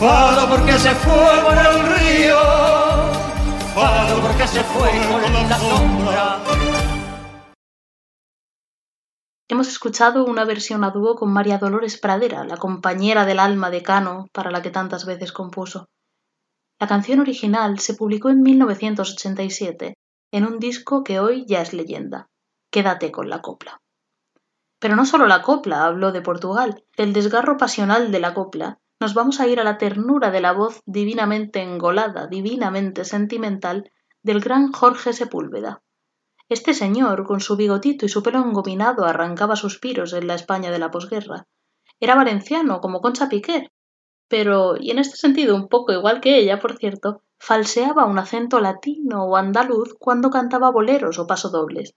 Fado 0.00 0.48
porque 0.48 0.72
se 0.78 0.94
fue 0.94 1.44
por 1.44 1.52
el 1.52 1.76
río, 1.92 2.40
fado 3.74 4.22
porque 4.22 4.46
se 4.46 4.64
fue 4.64 4.88
con 5.10 5.20
la 5.20 5.58
sombra. 5.58 6.40
Hemos 9.46 9.68
escuchado 9.68 10.24
una 10.24 10.46
versión 10.46 10.84
a 10.84 10.90
dúo 10.90 11.16
con 11.16 11.30
María 11.30 11.58
Dolores 11.58 12.00
Pradera, 12.00 12.44
la 12.44 12.56
compañera 12.56 13.26
del 13.26 13.38
alma 13.38 13.68
de 13.68 13.82
Cano, 13.82 14.28
para 14.32 14.50
la 14.50 14.62
que 14.62 14.70
tantas 14.70 15.04
veces 15.04 15.32
compuso. 15.32 15.90
La 16.80 16.86
canción 16.86 17.20
original 17.20 17.78
se 17.78 17.92
publicó 17.92 18.30
en 18.30 18.40
1987 18.40 19.98
en 20.32 20.46
un 20.46 20.58
disco 20.60 21.04
que 21.04 21.20
hoy 21.20 21.44
ya 21.46 21.60
es 21.60 21.74
leyenda. 21.74 22.30
Quédate 22.72 23.12
con 23.12 23.28
la 23.28 23.42
copla. 23.42 23.82
Pero 24.78 24.96
no 24.96 25.04
solo 25.04 25.26
la 25.26 25.42
copla 25.42 25.84
habló 25.84 26.10
de 26.10 26.22
Portugal, 26.22 26.84
del 26.96 27.12
desgarro 27.12 27.58
pasional 27.58 28.10
de 28.10 28.20
la 28.20 28.32
copla, 28.32 28.78
nos 29.00 29.14
vamos 29.14 29.40
a 29.40 29.48
ir 29.48 29.58
a 29.58 29.64
la 29.64 29.78
ternura 29.78 30.30
de 30.30 30.42
la 30.42 30.52
voz 30.52 30.82
divinamente 30.84 31.62
engolada, 31.62 32.26
divinamente 32.26 33.04
sentimental 33.04 33.90
del 34.22 34.40
gran 34.40 34.72
Jorge 34.72 35.14
Sepúlveda. 35.14 35.82
Este 36.50 36.74
señor, 36.74 37.24
con 37.24 37.40
su 37.40 37.56
bigotito 37.56 38.04
y 38.04 38.10
su 38.10 38.22
pelo 38.22 38.40
engominado, 38.40 39.06
arrancaba 39.06 39.56
suspiros 39.56 40.12
en 40.12 40.26
la 40.26 40.34
España 40.34 40.70
de 40.70 40.78
la 40.78 40.90
posguerra. 40.90 41.46
Era 41.98 42.14
valenciano, 42.14 42.80
como 42.80 43.00
Concha 43.00 43.30
Piquer, 43.30 43.70
pero, 44.28 44.76
y 44.78 44.90
en 44.90 44.98
este 44.98 45.16
sentido 45.16 45.56
un 45.56 45.68
poco 45.68 45.92
igual 45.92 46.20
que 46.20 46.36
ella, 46.36 46.60
por 46.60 46.76
cierto, 46.76 47.22
falseaba 47.38 48.04
un 48.04 48.18
acento 48.18 48.60
latino 48.60 49.24
o 49.24 49.36
andaluz 49.36 49.94
cuando 49.98 50.28
cantaba 50.28 50.70
boleros 50.70 51.18
o 51.18 51.26
pasodobles. 51.26 51.94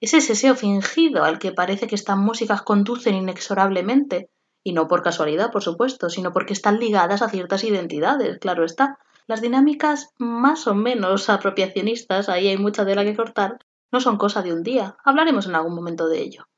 Ese 0.00 0.22
seseo 0.22 0.54
fingido 0.54 1.22
al 1.22 1.38
que 1.38 1.52
parece 1.52 1.86
que 1.86 1.94
estas 1.94 2.16
músicas 2.16 2.62
conducen 2.62 3.14
inexorablemente, 3.14 4.30
y 4.62 4.72
no 4.72 4.88
por 4.88 5.02
casualidad, 5.02 5.50
por 5.50 5.62
supuesto, 5.62 6.10
sino 6.10 6.32
porque 6.32 6.52
están 6.52 6.78
ligadas 6.78 7.22
a 7.22 7.28
ciertas 7.28 7.64
identidades, 7.64 8.38
claro 8.38 8.64
está. 8.64 8.98
Las 9.26 9.40
dinámicas 9.40 10.10
más 10.18 10.66
o 10.66 10.74
menos 10.74 11.28
apropiacionistas, 11.28 12.28
ahí 12.28 12.48
hay 12.48 12.58
mucha 12.58 12.84
tela 12.84 13.04
que 13.04 13.16
cortar, 13.16 13.58
no 13.92 14.00
son 14.00 14.16
cosa 14.16 14.42
de 14.42 14.52
un 14.52 14.62
día. 14.62 14.96
Hablaremos 15.04 15.46
en 15.46 15.54
algún 15.54 15.74
momento 15.74 16.08
de 16.08 16.20
ello. 16.20 16.48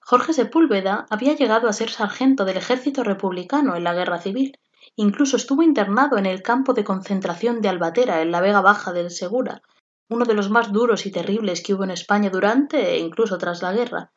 Jorge 0.00 0.32
Sepúlveda 0.32 1.06
había 1.10 1.34
llegado 1.34 1.68
a 1.68 1.72
ser 1.72 1.90
sargento 1.90 2.44
del 2.44 2.58
ejército 2.58 3.02
republicano 3.02 3.76
en 3.76 3.84
la 3.84 3.94
guerra 3.94 4.18
civil 4.18 4.58
Incluso 4.94 5.36
estuvo 5.36 5.62
internado 5.62 6.16
en 6.16 6.26
el 6.26 6.42
campo 6.42 6.72
de 6.72 6.84
concentración 6.84 7.60
de 7.60 7.68
Albatera, 7.68 8.22
en 8.22 8.30
la 8.30 8.40
Vega 8.40 8.60
Baja 8.60 8.92
del 8.92 9.10
Segura, 9.10 9.62
uno 10.08 10.24
de 10.24 10.34
los 10.34 10.48
más 10.48 10.72
duros 10.72 11.06
y 11.06 11.10
terribles 11.10 11.62
que 11.62 11.74
hubo 11.74 11.84
en 11.84 11.90
España 11.90 12.30
durante 12.30 12.94
e 12.94 12.98
incluso 12.98 13.36
tras 13.36 13.62
la 13.62 13.72
guerra. 13.72 14.12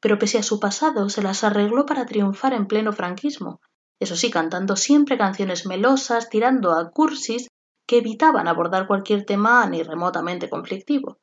Pero 0.00 0.18
pese 0.18 0.38
a 0.38 0.42
su 0.42 0.60
pasado, 0.60 1.08
se 1.08 1.22
las 1.22 1.44
arregló 1.44 1.86
para 1.86 2.06
triunfar 2.06 2.52
en 2.54 2.66
pleno 2.66 2.92
franquismo, 2.92 3.60
eso 4.00 4.14
sí, 4.14 4.30
cantando 4.30 4.76
siempre 4.76 5.18
canciones 5.18 5.66
melosas, 5.66 6.28
tirando 6.28 6.72
a 6.72 6.90
cursis 6.90 7.48
que 7.86 7.98
evitaban 7.98 8.46
abordar 8.46 8.86
cualquier 8.86 9.24
tema 9.24 9.66
ni 9.66 9.82
remotamente 9.82 10.48
conflictivo. 10.48 11.18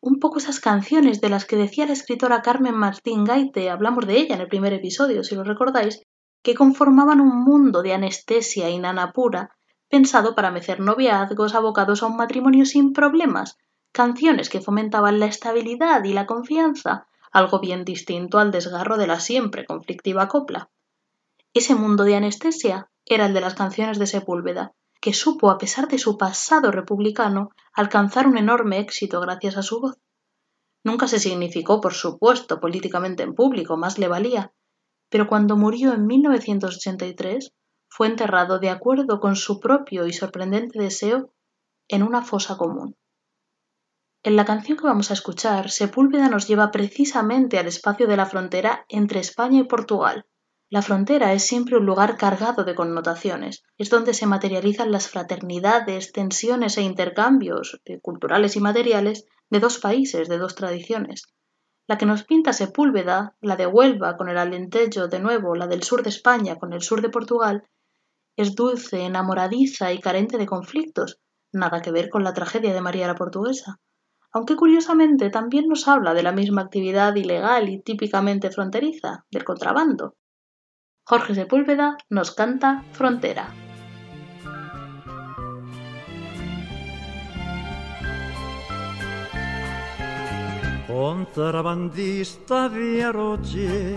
Un 0.00 0.20
poco 0.20 0.38
esas 0.38 0.60
canciones 0.60 1.20
de 1.20 1.30
las 1.30 1.44
que 1.44 1.56
decía 1.56 1.86
la 1.86 1.94
escritora 1.94 2.42
Carmen 2.42 2.74
Martín 2.74 3.24
Gaite, 3.24 3.70
hablamos 3.70 4.06
de 4.06 4.18
ella 4.18 4.34
en 4.36 4.42
el 4.42 4.48
primer 4.48 4.72
episodio, 4.74 5.24
si 5.24 5.34
lo 5.34 5.44
recordáis, 5.44 6.02
que 6.42 6.54
conformaban 6.54 7.20
un 7.20 7.42
mundo 7.42 7.82
de 7.82 7.94
anestesia 7.94 8.68
y 8.68 8.78
nana 8.78 9.12
pura, 9.12 9.56
pensado 9.88 10.34
para 10.34 10.50
mecer 10.50 10.78
noviazgos 10.78 11.54
abocados 11.54 12.02
a 12.02 12.06
un 12.06 12.16
matrimonio 12.16 12.66
sin 12.66 12.92
problemas, 12.92 13.56
canciones 13.92 14.50
que 14.50 14.60
fomentaban 14.60 15.18
la 15.18 15.26
estabilidad 15.26 16.04
y 16.04 16.12
la 16.12 16.26
confianza, 16.26 17.06
algo 17.34 17.58
bien 17.58 17.84
distinto 17.84 18.38
al 18.38 18.52
desgarro 18.52 18.96
de 18.96 19.08
la 19.08 19.18
siempre 19.18 19.66
conflictiva 19.66 20.28
copla. 20.28 20.70
Ese 21.52 21.74
mundo 21.74 22.04
de 22.04 22.14
anestesia 22.14 22.90
era 23.04 23.26
el 23.26 23.34
de 23.34 23.40
las 23.40 23.54
canciones 23.54 23.98
de 23.98 24.06
Sepúlveda, 24.06 24.72
que 25.00 25.12
supo, 25.12 25.50
a 25.50 25.58
pesar 25.58 25.88
de 25.88 25.98
su 25.98 26.16
pasado 26.16 26.70
republicano, 26.70 27.50
alcanzar 27.72 28.28
un 28.28 28.38
enorme 28.38 28.78
éxito 28.78 29.20
gracias 29.20 29.56
a 29.56 29.62
su 29.62 29.80
voz. 29.80 29.98
Nunca 30.84 31.08
se 31.08 31.18
significó, 31.18 31.80
por 31.80 31.94
supuesto, 31.94 32.60
políticamente 32.60 33.24
en 33.24 33.34
público, 33.34 33.76
más 33.76 33.98
le 33.98 34.06
valía, 34.06 34.52
pero 35.08 35.26
cuando 35.26 35.56
murió 35.56 35.92
en 35.92 36.06
1983 36.06 37.52
fue 37.88 38.06
enterrado 38.06 38.60
de 38.60 38.70
acuerdo 38.70 39.18
con 39.18 39.34
su 39.34 39.58
propio 39.58 40.06
y 40.06 40.12
sorprendente 40.12 40.78
deseo 40.78 41.32
en 41.88 42.04
una 42.04 42.22
fosa 42.22 42.56
común. 42.56 42.96
En 44.26 44.36
la 44.36 44.46
canción 44.46 44.78
que 44.78 44.86
vamos 44.86 45.10
a 45.10 45.12
escuchar, 45.12 45.70
Sepúlveda 45.70 46.30
nos 46.30 46.48
lleva 46.48 46.70
precisamente 46.70 47.58
al 47.58 47.66
espacio 47.66 48.06
de 48.06 48.16
la 48.16 48.24
frontera 48.24 48.86
entre 48.88 49.20
España 49.20 49.60
y 49.60 49.64
Portugal. 49.64 50.24
La 50.70 50.80
frontera 50.80 51.34
es 51.34 51.44
siempre 51.44 51.76
un 51.76 51.84
lugar 51.84 52.16
cargado 52.16 52.64
de 52.64 52.74
connotaciones, 52.74 53.64
es 53.76 53.90
donde 53.90 54.14
se 54.14 54.24
materializan 54.26 54.90
las 54.90 55.08
fraternidades, 55.08 56.10
tensiones 56.12 56.78
e 56.78 56.82
intercambios 56.82 57.82
culturales 58.00 58.56
y 58.56 58.60
materiales 58.60 59.26
de 59.50 59.60
dos 59.60 59.76
países, 59.76 60.26
de 60.30 60.38
dos 60.38 60.54
tradiciones. 60.54 61.24
La 61.86 61.98
que 61.98 62.06
nos 62.06 62.24
pinta 62.24 62.54
Sepúlveda, 62.54 63.36
la 63.42 63.56
de 63.56 63.66
Huelva 63.66 64.16
con 64.16 64.30
el 64.30 64.38
Alentejo 64.38 65.06
de 65.06 65.20
nuevo, 65.20 65.54
la 65.54 65.66
del 65.66 65.82
sur 65.82 66.02
de 66.02 66.08
España 66.08 66.56
con 66.56 66.72
el 66.72 66.80
sur 66.80 67.02
de 67.02 67.10
Portugal, 67.10 67.68
es 68.38 68.54
dulce, 68.54 69.04
enamoradiza 69.04 69.92
y 69.92 70.00
carente 70.00 70.38
de 70.38 70.46
conflictos, 70.46 71.20
nada 71.52 71.82
que 71.82 71.92
ver 71.92 72.08
con 72.08 72.24
la 72.24 72.32
tragedia 72.32 72.72
de 72.72 72.80
María 72.80 73.06
la 73.06 73.16
Portuguesa, 73.16 73.80
aunque 74.34 74.56
curiosamente 74.56 75.30
también 75.30 75.68
nos 75.68 75.86
habla 75.86 76.12
de 76.12 76.24
la 76.24 76.32
misma 76.32 76.62
actividad 76.62 77.14
ilegal 77.14 77.68
y 77.68 77.80
típicamente 77.80 78.50
fronteriza, 78.50 79.24
del 79.30 79.44
contrabando. 79.44 80.16
Jorge 81.06 81.36
Sepúlveda 81.36 81.96
nos 82.10 82.32
canta 82.32 82.82
Frontera. 82.92 83.54
Contrabandista 90.88 92.68
de 92.68 93.12
Roche, 93.12 93.96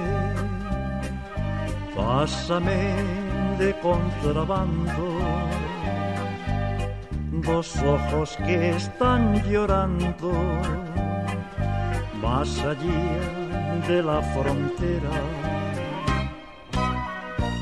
pásame 1.95 2.93
de 3.58 3.80
contrabando 3.80 5.27
dos 7.41 7.76
ojos 7.84 8.38
que 8.45 8.69
están 8.69 9.43
llorando 9.50 10.32
más 12.21 12.60
allá 12.60 13.88
de 13.88 14.04
la 14.04 14.21
frontera. 14.21 15.21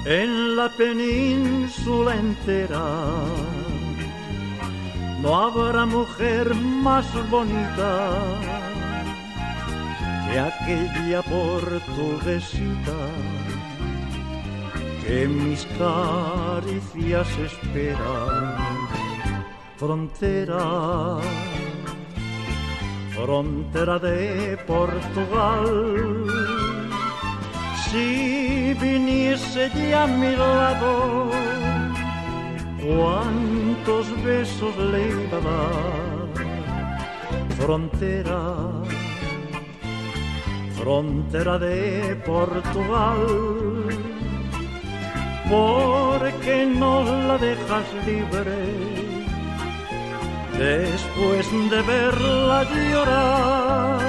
En 0.05 0.55
la 0.55 0.69
península 0.77 2.15
entera 2.15 2.85
no 5.21 5.35
habrá 5.35 5.85
mujer 5.85 6.53
más 6.53 7.05
bonita 7.29 8.09
de 10.29 10.39
aquella 10.39 11.21
portuguesita 11.23 12.99
que 15.05 15.27
mis 15.27 15.65
caricias 15.77 17.27
esperan. 17.39 18.84
Frontera, 19.77 21.17
frontera 23.13 23.99
de 23.99 24.57
Portugal, 24.65 26.25
si 27.83 28.73
viniese 28.75 29.69
ya 29.89 30.03
a 30.03 30.07
mi 30.07 30.33
lado, 30.33 31.29
cuántos 32.85 34.23
besos 34.23 34.77
le 34.77 35.09
iba 35.09 35.39
a 35.39 35.41
dar. 35.41 36.25
Frontera, 37.59 38.43
frontera 40.77 41.59
de 41.59 42.15
Portugal, 42.25 43.27
porque 45.49 46.65
no 46.65 47.03
la 47.27 47.37
dejas 47.37 47.85
libre 48.05 49.04
después 50.57 51.51
de 51.69 51.81
verla 51.81 52.63
llorar. 52.91 53.99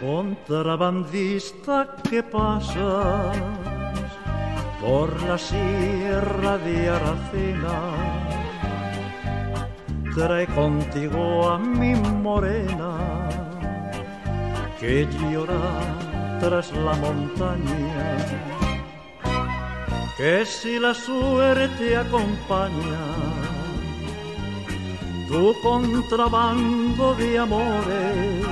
Contrabandista 0.00 1.96
que 2.08 2.22
pasas 2.22 3.36
por 4.80 5.22
la 5.22 5.38
sierra 5.38 6.58
de 6.58 6.88
Aracena, 6.88 7.78
trae 10.14 10.46
contigo 10.48 11.48
a 11.48 11.58
mi 11.58 11.94
morena 11.94 13.28
que 14.80 15.06
llora 15.30 15.60
tras 16.40 16.72
la 16.72 16.94
montaña, 16.94 18.16
que 20.16 20.44
si 20.44 20.80
la 20.80 20.92
suerte 20.92 21.96
acompaña, 21.96 23.31
tu 25.32 25.54
contrabando 25.62 27.14
de 27.14 27.38
amores, 27.38 28.46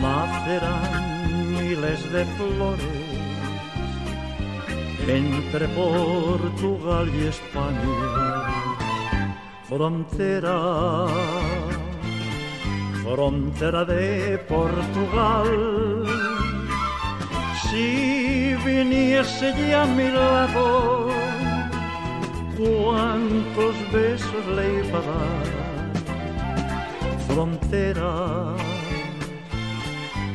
nacerán 0.00 1.52
miles 1.56 2.00
de 2.12 2.24
flores 2.36 3.14
entre 5.08 5.66
Portugal 5.68 7.06
y 7.18 7.26
España. 7.34 8.00
Frontera, 9.68 10.58
frontera 13.02 13.84
de 13.84 14.38
Portugal. 14.54 15.50
Si 17.64 18.54
viniese 18.64 19.52
ya 19.68 19.84
mi 19.84 20.08
lado, 20.10 21.23
cuántos 22.56 23.74
besos 23.92 24.46
le 24.56 24.64
iba 24.86 24.98
a 24.98 25.02
dar. 25.02 25.46
Frontera, 27.28 28.54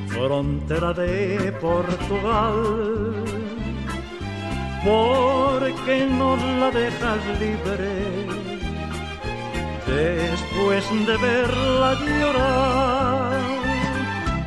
frontera 0.07 0.93
de 0.93 1.51
Portugal 1.61 3.29
porque 4.83 6.05
no 6.05 6.37
la 6.59 6.71
dejas 6.71 7.19
libre 7.39 7.89
después 9.85 10.89
de 11.05 11.17
verla 11.17 11.93
llorar, 12.05 13.41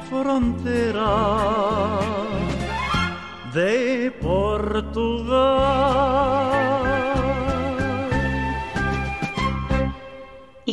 frontera 0.09 1.13
de 3.53 4.11
Portugal. 4.23 5.23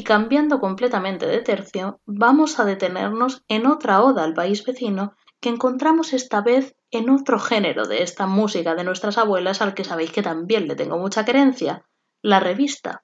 Cambiando 0.09 0.59
completamente 0.59 1.27
de 1.27 1.41
tercio, 1.41 2.01
vamos 2.07 2.59
a 2.59 2.65
detenernos 2.65 3.43
en 3.47 3.67
otra 3.67 4.01
oda 4.01 4.23
al 4.23 4.33
país 4.33 4.65
vecino 4.65 5.13
que 5.39 5.49
encontramos 5.49 6.13
esta 6.13 6.41
vez 6.41 6.75
en 6.89 7.11
otro 7.11 7.37
género 7.37 7.85
de 7.85 8.01
esta 8.01 8.25
música 8.25 8.73
de 8.73 8.83
nuestras 8.83 9.19
abuelas 9.19 9.61
al 9.61 9.75
que 9.75 9.83
sabéis 9.83 10.11
que 10.11 10.23
también 10.23 10.67
le 10.67 10.75
tengo 10.75 10.97
mucha 10.97 11.25
querencia, 11.25 11.85
la 12.23 12.39
revista. 12.39 13.03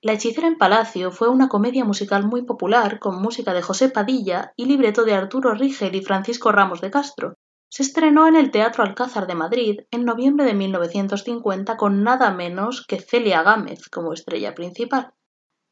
La 0.00 0.12
hechicera 0.12 0.46
en 0.46 0.58
Palacio 0.58 1.10
fue 1.10 1.28
una 1.28 1.48
comedia 1.48 1.84
musical 1.84 2.24
muy 2.24 2.42
popular 2.42 3.00
con 3.00 3.20
música 3.20 3.52
de 3.52 3.62
José 3.62 3.88
Padilla 3.88 4.52
y 4.54 4.66
libreto 4.66 5.02
de 5.02 5.14
Arturo 5.14 5.54
Rigel 5.54 5.96
y 5.96 6.02
Francisco 6.02 6.52
Ramos 6.52 6.80
de 6.80 6.92
Castro. 6.92 7.34
Se 7.68 7.82
estrenó 7.82 8.28
en 8.28 8.36
el 8.36 8.52
Teatro 8.52 8.84
Alcázar 8.84 9.26
de 9.26 9.34
Madrid 9.34 9.80
en 9.90 10.04
noviembre 10.04 10.44
de 10.44 10.54
1950 10.54 11.76
con 11.76 12.04
nada 12.04 12.30
menos 12.30 12.86
que 12.86 13.00
Celia 13.00 13.42
Gámez 13.42 13.88
como 13.88 14.12
estrella 14.12 14.54
principal. 14.54 15.14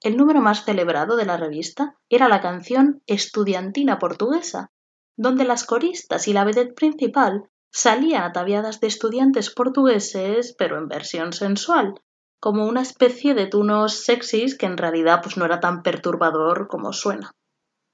El 0.03 0.17
número 0.17 0.41
más 0.41 0.65
celebrado 0.65 1.17
de 1.17 1.27
la 1.27 1.37
revista 1.37 1.97
era 2.09 2.29
la 2.29 2.41
canción 2.41 3.03
Estudiantina 3.07 3.99
Portuguesa, 3.99 4.71
donde 5.17 5.45
las 5.45 5.65
coristas 5.65 6.27
y 6.27 6.33
la 6.33 6.45
vedette 6.45 6.75
principal 6.75 7.51
salían 7.71 8.23
ataviadas 8.23 8.81
de 8.81 8.87
estudiantes 8.87 9.51
portugueses, 9.51 10.55
pero 10.57 10.79
en 10.79 10.89
versión 10.89 11.35
sensual, 11.35 12.01
como 12.41 12.67
una 12.67 12.81
especie 12.81 13.35
de 13.35 13.47
tunos 13.47 13.93
sexys 14.05 14.57
que 14.57 14.65
en 14.65 14.79
realidad 14.79 15.21
pues 15.23 15.37
no 15.37 15.45
era 15.45 15.61
tan 15.61 15.83
perturbador 15.83 16.69
como 16.69 16.95
suena. 16.95 17.33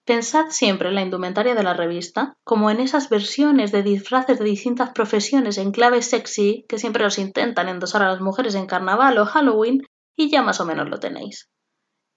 Pensad 0.04 0.50
siempre 0.50 0.90
en 0.90 0.94
la 0.94 1.02
indumentaria 1.02 1.56
de 1.56 1.64
la 1.64 1.74
revista, 1.74 2.34
como 2.44 2.70
en 2.70 2.78
esas 2.78 3.08
versiones 3.08 3.72
de 3.72 3.82
disfraces 3.82 4.38
de 4.38 4.44
distintas 4.44 4.90
profesiones 4.90 5.58
en 5.58 5.72
clave 5.72 6.00
sexy 6.00 6.64
que 6.68 6.78
siempre 6.78 7.04
os 7.04 7.18
intentan 7.18 7.68
endosar 7.68 8.02
a 8.02 8.10
las 8.10 8.20
mujeres 8.20 8.54
en 8.54 8.66
carnaval 8.66 9.18
o 9.18 9.26
Halloween, 9.26 9.82
y 10.14 10.30
ya 10.30 10.42
más 10.42 10.60
o 10.60 10.64
menos 10.64 10.88
lo 10.88 11.00
tenéis. 11.00 11.48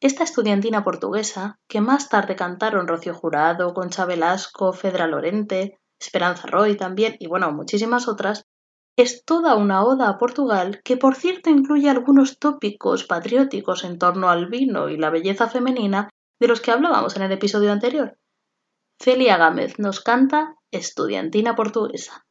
Esta 0.01 0.23
estudiantina 0.23 0.83
portuguesa, 0.83 1.59
que 1.67 1.81
más 1.81 2.07
tarde 2.07 2.37
cantaron 2.37 2.87
Rocío 2.87 3.13
Jurado, 3.13 3.73
Concha 3.73 4.05
Velasco, 4.05 4.71
Fedra 4.71 5.07
Lorente, 5.07 5.77
Esperanza 5.99 6.47
Roy 6.47 6.77
también, 6.77 7.17
y 7.19 7.27
bueno, 7.27 7.51
muchísimas 7.51 8.07
otras, 8.07 8.45
es 8.95 9.25
toda 9.25 9.55
una 9.55 9.83
oda 9.83 10.07
a 10.07 10.17
Portugal 10.17 10.81
que 10.83 10.97
por 10.97 11.15
cierto 11.15 11.49
incluye 11.49 11.89
algunos 11.89 12.39
tópicos 12.39 13.03
patrióticos 13.03 13.83
en 13.83 13.97
torno 13.97 14.29
al 14.29 14.47
vino 14.47 14.89
y 14.89 14.97
la 14.97 15.09
belleza 15.09 15.49
femenina 15.49 16.09
de 16.39 16.47
los 16.47 16.61
que 16.61 16.71
hablábamos 16.71 17.15
en 17.17 17.23
el 17.23 17.31
episodio 17.33 17.71
anterior. 17.71 18.17
Celia 19.01 19.37
Gámez 19.37 19.79
nos 19.79 20.01
canta 20.01 20.55
Estudiantina 20.71 21.55
Portuguesa. 21.55 22.25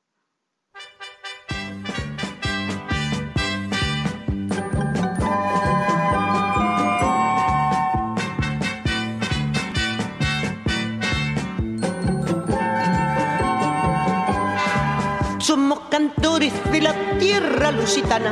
Cantores 15.99 16.53
de 16.71 16.81
la 16.81 16.95
tierra 17.19 17.73
lusitana, 17.73 18.31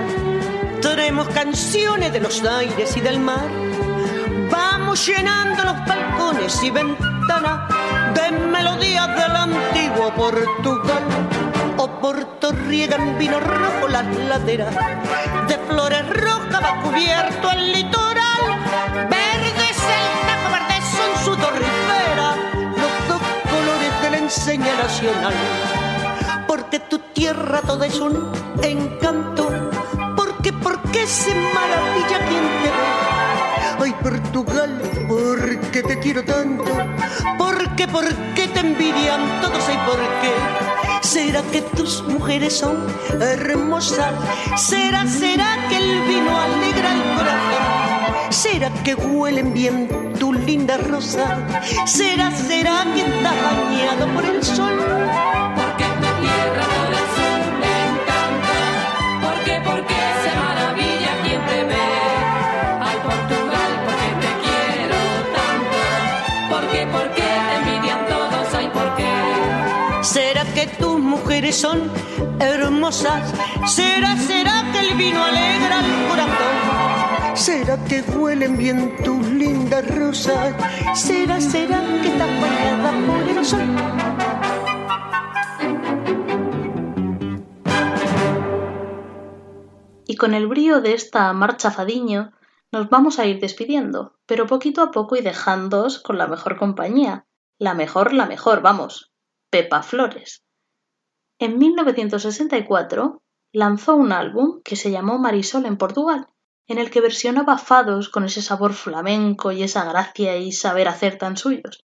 traemos 0.80 1.26
canciones 1.30 2.12
de 2.12 2.20
los 2.20 2.44
aires 2.44 2.96
y 2.96 3.00
del 3.00 3.18
mar. 3.18 3.48
Vamos 4.48 5.04
llenando 5.04 5.64
los 5.64 5.84
balcones 5.84 6.62
y 6.62 6.70
ventanas 6.70 7.68
de 8.14 8.30
melodías 8.30 9.08
del 9.08 9.34
antiguo 9.34 10.14
Portugal. 10.14 11.02
Oporto 11.76 12.52
riegan 12.68 13.18
vino 13.18 13.40
rojo 13.40 13.88
las 13.88 14.06
laderas, 14.16 14.72
de 15.48 15.58
flores 15.68 16.08
rojas 16.08 16.62
va 16.62 16.82
cubierto 16.82 17.50
el 17.50 17.72
litoral. 17.72 18.42
Verde 19.10 19.64
es 19.70 19.80
el 19.98 20.06
tajo, 20.28 20.52
verde 20.52 20.78
son 20.96 21.24
su 21.24 21.36
torrifera, 21.36 22.28
los 22.82 23.08
dos 23.08 23.22
colores 23.50 24.02
de 24.02 24.10
la 24.12 24.18
enseña 24.18 24.72
nacional 24.76 25.75
tierra 27.16 27.62
todo 27.62 27.82
es 27.82 27.98
un 27.98 28.30
encanto, 28.62 29.48
porque, 30.14 30.52
porque 30.52 31.06
se 31.06 31.34
maravilla 31.34 32.18
quien 32.28 32.44
te 32.60 32.68
ve. 32.76 33.82
Ay, 33.82 33.94
Portugal, 34.02 34.82
porque 35.08 35.82
te 35.82 35.98
quiero 35.98 36.22
tanto, 36.24 36.64
porque, 37.38 37.88
porque 37.88 38.48
te 38.48 38.60
envidian 38.60 39.40
todos, 39.40 39.64
y 39.72 39.78
por 39.88 39.98
qué. 40.20 40.34
¿Será 41.00 41.40
que 41.50 41.62
tus 41.62 42.02
mujeres 42.02 42.58
son 42.58 42.86
hermosas? 43.18 44.12
¿Será, 44.58 45.06
será 45.06 45.56
que 45.70 45.78
el 45.78 46.02
vino 46.02 46.38
alegra 46.38 46.92
el 46.92 47.02
corazón? 47.16 48.28
¿Será 48.28 48.70
que 48.84 48.94
huelen 48.94 49.54
bien 49.54 49.88
tu 50.18 50.34
linda 50.34 50.76
rosa? 50.76 51.38
¿Será, 51.86 52.30
será 52.30 52.84
que 52.94 53.00
estás 53.00 53.36
bañado 53.42 54.06
por 54.14 54.24
el 54.26 54.44
sol? 54.44 54.76
¿Será 55.86 56.75
tus 70.78 70.98
mujeres 70.98 71.56
son 71.56 71.90
hermosas? 72.40 73.32
¿Será, 73.66 74.16
será 74.16 74.70
que 74.72 74.80
el 74.80 74.96
vino 74.96 75.22
alegra 75.24 75.80
el 75.80 76.08
corazón? 76.08 77.36
¿Será 77.36 77.84
que 77.84 78.00
huelen 78.02 78.56
bien 78.56 78.96
tus 79.04 79.26
lindas 79.28 79.86
rosas? 79.94 80.54
¿Será, 80.94 81.40
será 81.40 81.80
que 82.02 82.08
estás 82.08 82.40
bañada 82.40 82.92
por 83.06 83.28
el 83.28 83.44
sol? 83.44 83.60
Y 90.06 90.16
con 90.16 90.34
el 90.34 90.46
brío 90.46 90.80
de 90.80 90.94
esta 90.94 91.32
marcha 91.32 91.70
fadiño 91.70 92.32
nos 92.72 92.88
vamos 92.88 93.18
a 93.18 93.26
ir 93.26 93.40
despidiendo, 93.40 94.16
pero 94.26 94.46
poquito 94.46 94.82
a 94.82 94.90
poco 94.90 95.16
y 95.16 95.20
dejándoos 95.20 95.98
con 95.98 96.16
la 96.16 96.26
mejor 96.26 96.56
compañía. 96.56 97.26
La 97.58 97.74
mejor, 97.74 98.12
la 98.12 98.26
mejor, 98.26 98.62
vamos, 98.62 99.12
Pepa 99.50 99.82
Flores. 99.82 100.45
En 101.38 101.58
1964 101.58 103.22
lanzó 103.52 103.94
un 103.94 104.12
álbum 104.12 104.62
que 104.64 104.76
se 104.76 104.90
llamó 104.90 105.18
Marisol 105.18 105.66
en 105.66 105.76
Portugal, 105.76 106.28
en 106.66 106.78
el 106.78 106.90
que 106.90 107.00
versionaba 107.02 107.58
fados 107.58 108.08
con 108.08 108.24
ese 108.24 108.40
sabor 108.40 108.72
flamenco 108.72 109.52
y 109.52 109.62
esa 109.62 109.84
gracia 109.84 110.36
y 110.38 110.52
saber 110.52 110.88
hacer 110.88 111.18
tan 111.18 111.36
suyos. 111.36 111.84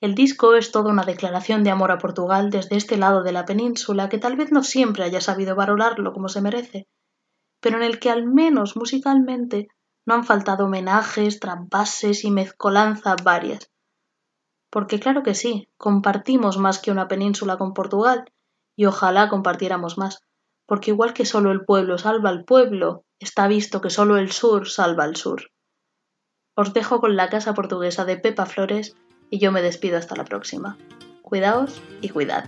El 0.00 0.14
disco 0.14 0.54
es 0.54 0.72
toda 0.72 0.90
una 0.90 1.04
declaración 1.04 1.62
de 1.62 1.70
amor 1.70 1.90
a 1.90 1.98
Portugal 1.98 2.50
desde 2.50 2.76
este 2.76 2.96
lado 2.96 3.22
de 3.22 3.32
la 3.32 3.44
península 3.44 4.08
que 4.08 4.18
tal 4.18 4.36
vez 4.36 4.50
no 4.50 4.62
siempre 4.62 5.04
haya 5.04 5.20
sabido 5.20 5.54
valorarlo 5.54 6.12
como 6.12 6.28
se 6.28 6.40
merece, 6.40 6.86
pero 7.60 7.76
en 7.76 7.82
el 7.82 7.98
que 7.98 8.10
al 8.10 8.26
menos 8.26 8.76
musicalmente 8.76 9.68
no 10.06 10.14
han 10.14 10.24
faltado 10.24 10.66
homenajes, 10.66 11.40
trampases 11.40 12.24
y 12.24 12.30
mezcolanzas 12.30 13.22
varias. 13.22 13.70
Porque 14.70 14.98
claro 15.00 15.22
que 15.22 15.34
sí, 15.34 15.68
compartimos 15.76 16.58
más 16.58 16.78
que 16.78 16.90
una 16.90 17.08
península 17.08 17.56
con 17.56 17.72
Portugal, 17.72 18.24
y 18.76 18.86
ojalá 18.86 19.28
compartiéramos 19.28 19.98
más, 19.98 20.20
porque 20.66 20.90
igual 20.90 21.12
que 21.12 21.26
solo 21.26 21.52
el 21.52 21.64
pueblo 21.64 21.98
salva 21.98 22.30
al 22.30 22.44
pueblo, 22.44 23.04
está 23.18 23.48
visto 23.48 23.80
que 23.80 23.90
solo 23.90 24.16
el 24.16 24.32
sur 24.32 24.68
salva 24.68 25.04
al 25.04 25.16
sur. 25.16 25.50
Os 26.56 26.72
dejo 26.72 27.00
con 27.00 27.16
la 27.16 27.28
casa 27.28 27.54
portuguesa 27.54 28.04
de 28.04 28.16
Pepa 28.16 28.46
Flores 28.46 28.96
y 29.30 29.38
yo 29.38 29.50
me 29.50 29.62
despido 29.62 29.98
hasta 29.98 30.14
la 30.14 30.24
próxima. 30.24 30.78
Cuidaos 31.22 31.80
y 32.00 32.10
cuidad. 32.10 32.44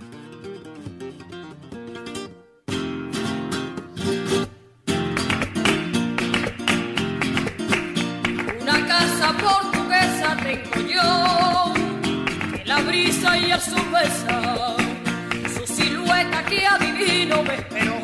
Una 8.61 8.87
casa 8.87 9.33
portuguesa 9.37 10.37
tengo 10.41 10.87
yo, 10.87 11.73
que 12.55 12.65
la 12.65 12.81
brisa 12.81 13.37
y 13.37 13.51
el 13.51 13.59
sol 13.59 13.81
besa 13.91 14.86
que 16.49 16.65
adivino 16.65 17.43
me 17.43 17.55
esperó 17.55 17.95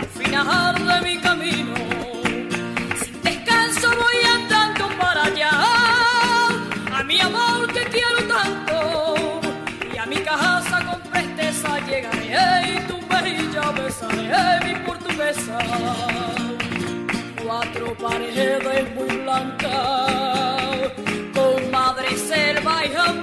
al 0.00 0.06
final 0.18 0.74
de 0.88 1.00
mi 1.06 1.18
camino. 1.20 1.74
Sin 3.02 3.22
descanso 3.22 3.88
voy 3.88 4.18
andando 4.34 4.88
para 4.98 5.24
allá, 5.24 5.50
a 6.98 7.02
mi 7.04 7.20
amor 7.20 7.72
que 7.72 7.84
quiero 7.84 8.18
tanto, 8.28 9.40
y 9.92 9.98
a 9.98 10.06
mi 10.06 10.16
casa 10.16 10.84
con 10.84 11.00
presteza 11.10 11.78
llegaré 11.86 12.74
y 12.74 12.78
tu 12.88 12.98
bella 13.08 13.70
besaré 13.72 14.66
mi 14.66 14.74
portuguesa 14.86 15.58
cuatro 17.44 17.94
paredes 17.96 18.94
muy 18.94 19.16
blancas, 19.24 20.92
con 21.34 21.70
madre 21.70 22.16
selva 22.16 22.86
y 22.86 22.94
a 22.94 23.19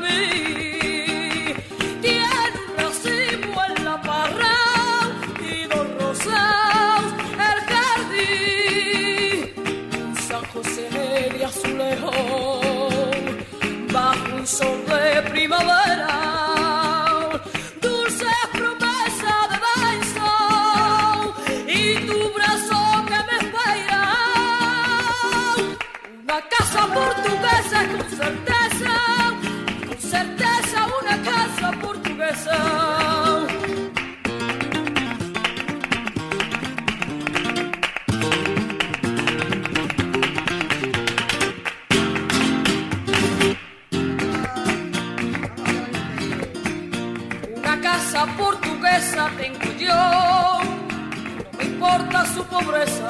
su 52.33 52.43
pobreza, 52.45 53.07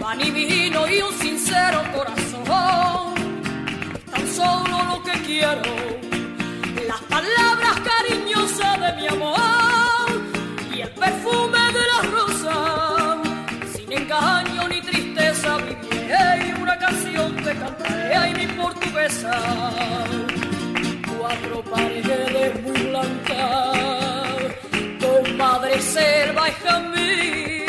pan 0.00 0.20
y 0.20 0.30
vino 0.30 0.88
y 0.88 1.00
un 1.02 1.14
sincero 1.18 1.82
corazón, 1.94 3.14
tan 4.10 4.26
solo 4.28 4.76
lo 4.90 5.02
que 5.02 5.12
quiero, 5.22 5.74
las 6.88 7.00
palabras 7.02 7.76
cariñosas 7.90 8.80
de 8.80 8.92
mi 9.00 9.06
amor 9.08 10.08
y 10.74 10.80
el 10.80 10.90
perfume 10.90 11.58
de 11.78 11.84
las 11.92 12.10
rosas, 12.10 13.18
sin 13.74 13.92
engaño 13.92 14.68
ni 14.68 14.80
tristeza 14.80 15.58
viviré 15.58 16.54
una 16.60 16.78
canción 16.78 17.36
te 17.36 17.54
cantaré 17.54 18.16
ay 18.16 18.34
mi 18.34 18.46
portuguesa. 18.60 19.32
Cuatro 21.18 21.62
paredes 21.70 22.62
muy 22.62 22.80
blancas, 22.88 24.31
madre 25.32 25.80
selva, 25.80 26.48
hija 26.48 26.80
mía. 26.94 27.61